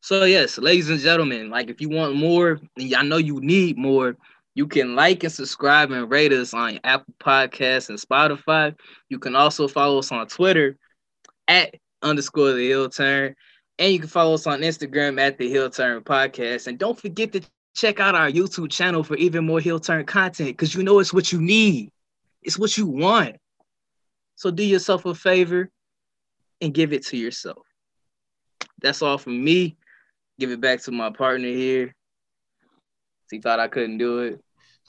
[0.00, 3.76] So yes, ladies and gentlemen, like if you want more, and I know you need
[3.76, 4.16] more,
[4.54, 8.74] you can like and subscribe and rate us on Apple Podcasts and Spotify.
[9.10, 10.78] You can also follow us on Twitter
[11.46, 13.36] at underscore the Heel Turn,
[13.78, 16.66] and you can follow us on Instagram at the Heel Turn Podcast.
[16.66, 17.42] And don't forget to
[17.74, 21.12] check out our YouTube channel for even more Heel Turn content because you know it's
[21.12, 21.90] what you need,
[22.42, 23.36] it's what you want.
[24.36, 25.70] So do yourself a favor
[26.60, 27.66] and give it to yourself.
[28.80, 29.76] That's all from me.
[30.38, 31.94] Give it back to my partner here.
[33.30, 34.40] He thought I couldn't do it.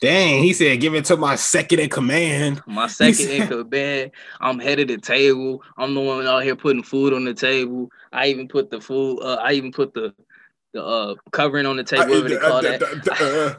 [0.01, 2.61] Dang, he said, give it to my second in command.
[2.67, 4.11] My second said- in command.
[4.41, 5.63] I'm head of the table.
[5.77, 7.89] I'm the one out here putting food on the table.
[8.11, 9.19] I even put the food.
[9.21, 10.13] Uh, I even put the
[10.73, 12.05] the uh, covering on the table.
[12.09, 12.83] Whatever they call that.
[12.83, 13.53] I uh,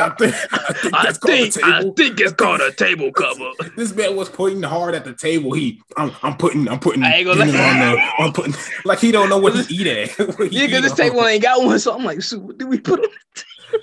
[0.00, 1.92] uh, uh, think, I think I that's called a think I table.
[1.92, 3.50] think it's called a table cover.
[3.76, 5.52] This man was pointing hard at the table.
[5.52, 7.46] He, I'm, I'm putting, I'm putting, I ain't gonna lie.
[7.46, 8.54] on the, I'm putting,
[8.86, 10.10] like he don't know what he eat at.
[10.50, 12.80] He Yeah, because this table ain't got one, so I'm like, shoot, what do we
[12.80, 13.10] put on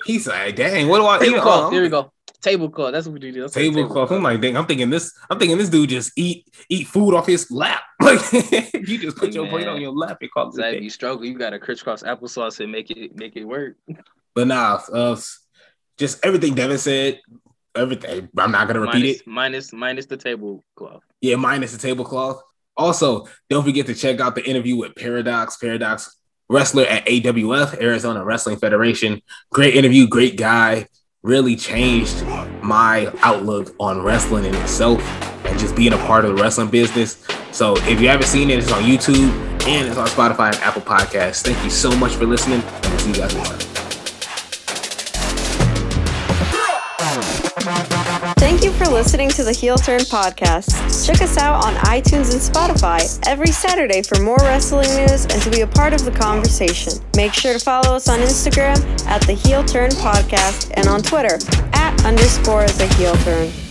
[0.04, 1.64] He's like, dang, what do I tablecloth?
[1.66, 1.72] on?
[1.72, 2.12] Here we go.
[2.40, 2.92] Tablecloth.
[2.92, 3.40] That's what we do.
[3.40, 4.12] That's Tablecloth.
[4.12, 7.26] I'm like, dang, I'm thinking this, I'm thinking this dude just eat, eat food off
[7.26, 7.82] his lap.
[8.00, 10.78] Like you just put your plate on your lap and call Exactly.
[10.78, 10.84] day.
[10.84, 11.24] You struggle.
[11.24, 13.76] You got to crisscross applesauce and make it make it work.
[14.34, 15.16] But nah, uh,
[15.98, 17.20] just everything Devin said,
[17.74, 18.28] everything.
[18.38, 19.26] I'm not gonna repeat it.
[19.26, 21.02] Minus, minus minus the tablecloth.
[21.20, 22.40] Yeah, minus the tablecloth.
[22.76, 26.17] Also, don't forget to check out the interview with Paradox, Paradox
[26.48, 29.22] wrestler at AWF, Arizona Wrestling Federation.
[29.50, 30.86] Great interview, great guy.
[31.22, 32.24] Really changed
[32.62, 35.00] my outlook on wrestling in itself
[35.44, 37.26] and just being a part of the wrestling business.
[37.52, 39.30] So if you haven't seen it, it's on YouTube
[39.66, 41.42] and it's on Spotify and Apple Podcasts.
[41.42, 42.62] Thank you so much for listening.
[42.62, 43.77] And we'll see you guys
[48.78, 51.04] for listening to the Heel Turn podcast.
[51.04, 55.50] Check us out on iTunes and Spotify every Saturday for more wrestling news and to
[55.50, 56.92] be a part of the conversation.
[57.16, 61.38] Make sure to follow us on Instagram at the Heel Turn Podcast and on Twitter
[61.72, 63.67] at underscore the Heel Turn.